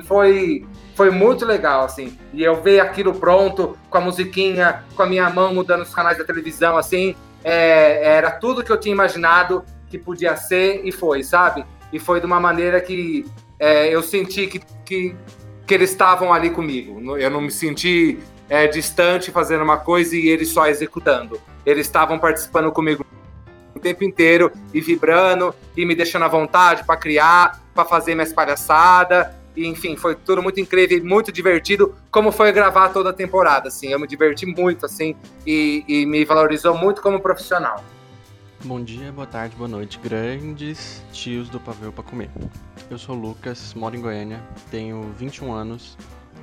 [0.05, 2.19] foi foi muito legal, assim.
[2.33, 6.17] E eu ver aquilo pronto, com a musiquinha, com a minha mão mudando os canais
[6.17, 7.15] da televisão, assim,
[7.45, 11.67] é, era tudo que eu tinha imaginado que podia ser e foi, sabe?
[11.93, 13.27] E foi de uma maneira que
[13.59, 15.15] é, eu senti que, que,
[15.67, 17.17] que eles estavam ali comigo.
[17.19, 21.41] Eu não me senti é, distante fazendo uma coisa e eles só executando.
[21.65, 23.05] Eles estavam participando comigo
[23.75, 28.33] o tempo inteiro e vibrando e me deixando à vontade para criar, para fazer minhas
[28.33, 33.69] palhaçadas e, enfim, foi tudo muito incrível, muito divertido, como foi gravar toda a temporada,
[33.69, 33.89] assim.
[33.89, 35.17] Eu me diverti muito, assim,
[35.47, 37.83] e, e me valorizou muito como profissional.
[38.63, 42.31] Bom dia, boa tarde, boa noite, grandes tios do Pavê para Comer.
[42.91, 45.97] Eu sou o Lucas, moro em Goiânia, tenho 21 anos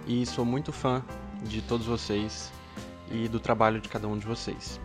[0.07, 1.03] e sou muito fã
[1.43, 2.51] de todos vocês
[3.11, 4.79] e do trabalho de cada um de vocês.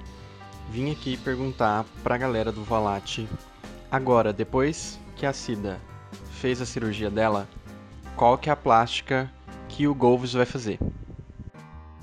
[0.71, 3.29] Vim aqui perguntar pra galera do Volate,
[3.91, 5.81] agora, depois que a Cida
[6.33, 7.49] fez a cirurgia dela,
[8.17, 9.31] qual que é a plástica
[9.69, 10.79] que o Golves vai fazer?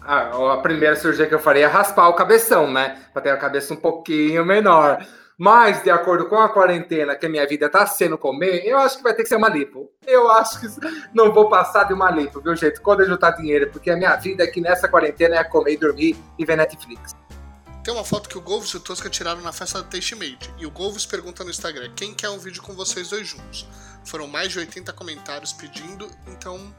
[0.02, 3.00] Ah, a primeira cirurgia que eu faria é raspar o cabeção, né?
[3.12, 5.04] Pra ter a cabeça um pouquinho menor.
[5.38, 8.98] Mas, de acordo com a quarentena que a minha vida tá sendo comer, eu acho
[8.98, 9.92] que vai ter que ser uma lipo.
[10.08, 10.68] Eu acho que
[11.14, 12.80] não vou passar de uma lipo, viu, gente?
[12.80, 16.18] Quando eu juntar dinheiro, porque a minha vida aqui nessa quarentena é comer e dormir
[16.40, 17.14] e ver Netflix.
[17.84, 20.52] Tem uma foto que o Golves e o Tosca tiraram na festa do Taste Made.
[20.58, 23.68] E o Golves pergunta no Instagram: quem quer um vídeo com vocês dois juntos?
[24.06, 26.74] Foram mais de 80 comentários pedindo, então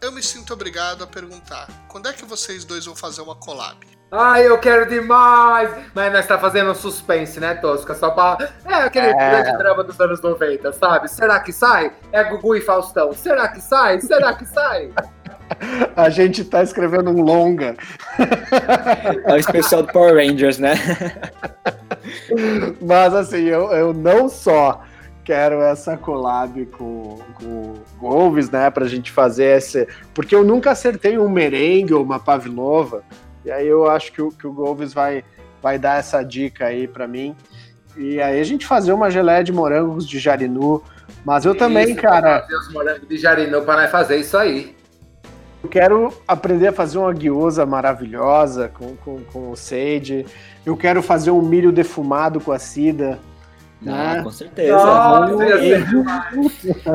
[0.00, 3.95] eu me sinto obrigado a perguntar: quando é que vocês dois vão fazer uma collab?
[4.10, 5.70] Ai, eu quero demais!
[5.92, 7.94] Mas nós tá fazendo um suspense, né, Tosca?
[7.94, 8.38] Só pra.
[8.64, 9.12] É aquele é.
[9.12, 11.08] grande drama dos anos 90, sabe?
[11.08, 11.90] Será que sai?
[12.12, 13.12] É Gugu e Faustão.
[13.12, 14.00] Será que sai?
[14.00, 14.90] Será que sai?
[15.96, 17.76] A gente tá escrevendo um longa.
[19.24, 20.74] É o especial do Power Rangers, né?
[22.80, 24.82] Mas assim, eu, eu não só
[25.24, 29.88] quero essa collab com, com o Golves, né, pra gente fazer esse...
[30.14, 33.02] Porque eu nunca acertei um merengue ou uma pavlova,
[33.46, 35.22] e aí eu acho que o, que o Golves vai,
[35.62, 37.36] vai dar essa dica aí para mim.
[37.96, 40.82] E aí a gente fazer uma geleia de morangos de jarinu,
[41.24, 42.40] mas eu isso, também, cara...
[42.40, 44.74] Fazer os morangos de jarinu para fazer isso aí.
[45.62, 50.26] Eu quero aprender a fazer uma guiosa maravilhosa com, com, com o Sage.
[50.64, 53.20] Eu quero fazer um milho defumado com a Cida.
[53.86, 54.72] Ah, com certeza.
[54.72, 55.36] Nossa,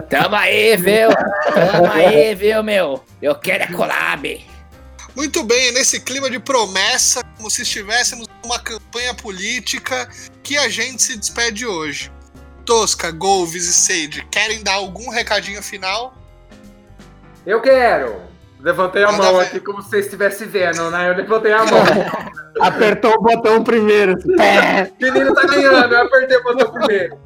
[0.09, 1.09] Tamo aí, viu?
[1.71, 3.01] Tamo aí, viu, meu?
[3.21, 4.50] Eu quero é collab.
[5.15, 10.07] Muito bem, nesse clima de promessa, como se estivéssemos numa campanha política,
[10.41, 12.11] que a gente se despede hoje.
[12.65, 16.13] Tosca, Golves e Sage, querem dar algum recadinho final?
[17.45, 18.31] Eu quero!
[18.61, 19.45] Levantei a Manda mão ver.
[19.47, 21.09] aqui como se você estivesse vendo, né?
[21.09, 21.81] Eu levantei a mão.
[22.61, 24.13] Apertou o botão primeiro.
[25.01, 27.17] Menino tá ganhando, eu apertei o botão primeiro.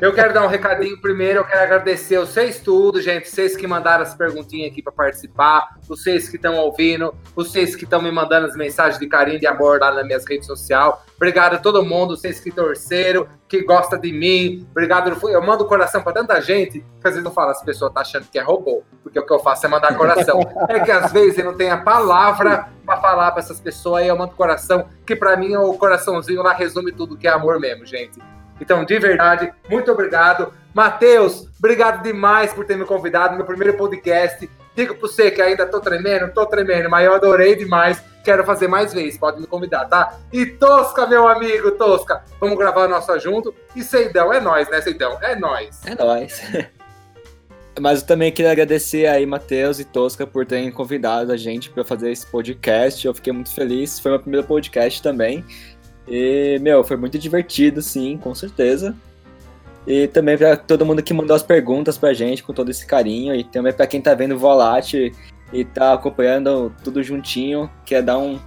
[0.00, 4.02] Eu quero dar um recadinho primeiro, eu quero agradecer vocês tudo, gente, vocês que mandaram
[4.02, 8.54] as perguntinhas aqui para participar, vocês que estão ouvindo, vocês que estão me mandando as
[8.54, 10.92] mensagens de carinho e de amor lá nas minhas redes sociais.
[11.16, 14.66] Obrigado a todo mundo, vocês que torceram, que gosta de mim.
[14.70, 18.02] Obrigado, eu mando coração para tanta gente, que às vezes eu falo, as pessoas tá
[18.02, 20.40] achando que é robô, porque o que eu faço é mandar coração.
[20.68, 24.08] é que às vezes eu não tenho a palavra para falar para essas pessoas, aí
[24.08, 27.86] eu mando coração, que para mim o coraçãozinho lá resume tudo que é amor mesmo,
[27.86, 28.20] gente.
[28.60, 30.52] Então, de verdade, muito obrigado.
[30.74, 34.48] Matheus, obrigado demais por ter me convidado no meu primeiro podcast.
[34.74, 38.02] Digo para você que ainda tô tremendo, tô tremendo, mas eu adorei demais.
[38.22, 40.18] Quero fazer mais vezes, pode me convidar, tá?
[40.32, 43.54] E Tosca, meu amigo, Tosca, vamos gravar a nossa junto.
[43.74, 45.16] E Seidão, é nós, né, Seidão?
[45.22, 45.80] É nós.
[45.86, 46.42] É nós.
[47.80, 51.84] Mas eu também queria agradecer aí, Matheus e Tosca, por terem convidado a gente para
[51.84, 53.06] fazer esse podcast.
[53.06, 54.00] Eu fiquei muito feliz.
[54.00, 55.44] Foi meu primeiro podcast também.
[56.08, 58.94] E, meu, foi muito divertido, sim, com certeza.
[59.86, 63.34] E também para todo mundo que mandou as perguntas pra gente com todo esse carinho.
[63.34, 65.12] E também para quem tá vendo o Volate
[65.52, 67.70] e tá acompanhando tudo juntinho.
[67.84, 68.38] Quer dar um.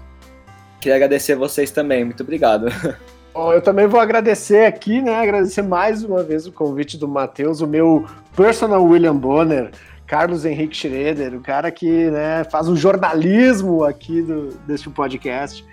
[0.81, 2.03] Queria agradecer vocês também.
[2.03, 2.67] Muito obrigado.
[3.33, 5.21] Bom, eu também vou agradecer aqui, né?
[5.21, 8.05] Agradecer mais uma vez o convite do Matheus, o meu
[8.35, 9.71] personal William Bonner,
[10.07, 15.63] Carlos Henrique Schroeder, o cara que né, faz o jornalismo aqui do, deste podcast.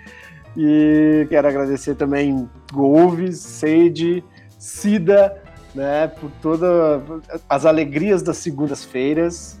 [0.55, 4.23] E quero agradecer também Golves, Seide,
[4.57, 5.41] Cida,
[5.75, 7.01] né, por todas
[7.47, 9.59] as alegrias das segundas-feiras.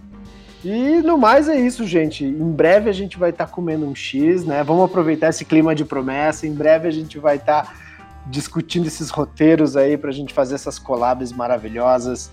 [0.65, 2.25] E no mais é isso, gente.
[2.25, 4.63] Em breve a gente vai estar tá comendo um X, né?
[4.63, 6.47] Vamos aproveitar esse clima de promessa.
[6.47, 7.73] Em breve a gente vai estar tá
[8.25, 12.31] discutindo esses roteiros aí para a gente fazer essas collabs maravilhosas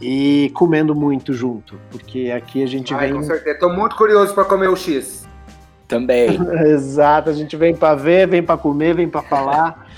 [0.00, 3.16] e comendo muito junto, porque aqui a gente Ai, vem.
[3.16, 5.28] Com certeza, tô muito curioso para comer o X.
[5.90, 6.38] Também.
[6.72, 9.90] Exato, a gente vem para ver, vem para comer, vem para falar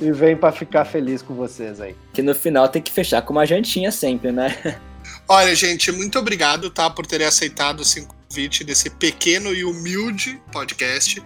[0.00, 1.94] e vem para ficar feliz com vocês aí.
[2.14, 4.80] Que no final tem que fechar com uma jantinha sempre, né?
[5.28, 11.22] Olha, gente, muito obrigado, tá, por terem aceitado esse convite desse pequeno e humilde podcast,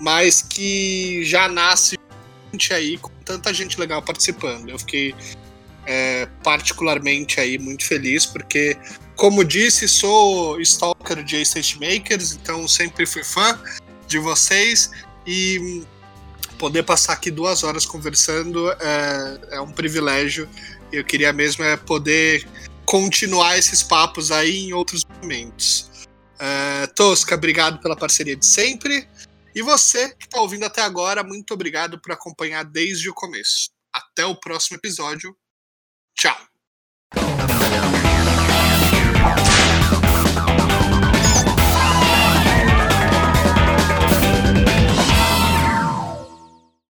[0.00, 1.98] mas que já nasce
[2.72, 4.68] aí com tanta gente legal participando.
[4.70, 5.14] Eu fiquei
[5.86, 8.76] é, particularmente aí muito feliz, porque,
[9.20, 13.62] como disse, sou stalker de A-State Makers, então sempre fui fã
[14.06, 14.90] de vocês
[15.26, 15.84] e
[16.58, 20.48] poder passar aqui duas horas conversando é, é um privilégio.
[20.90, 22.48] Eu queria mesmo é poder
[22.86, 26.08] continuar esses papos aí em outros momentos.
[26.38, 29.06] É, Tosca, obrigado pela parceria de sempre.
[29.54, 33.68] E você que está ouvindo até agora, muito obrigado por acompanhar desde o começo.
[33.92, 35.36] Até o próximo episódio.
[36.16, 36.38] Tchau.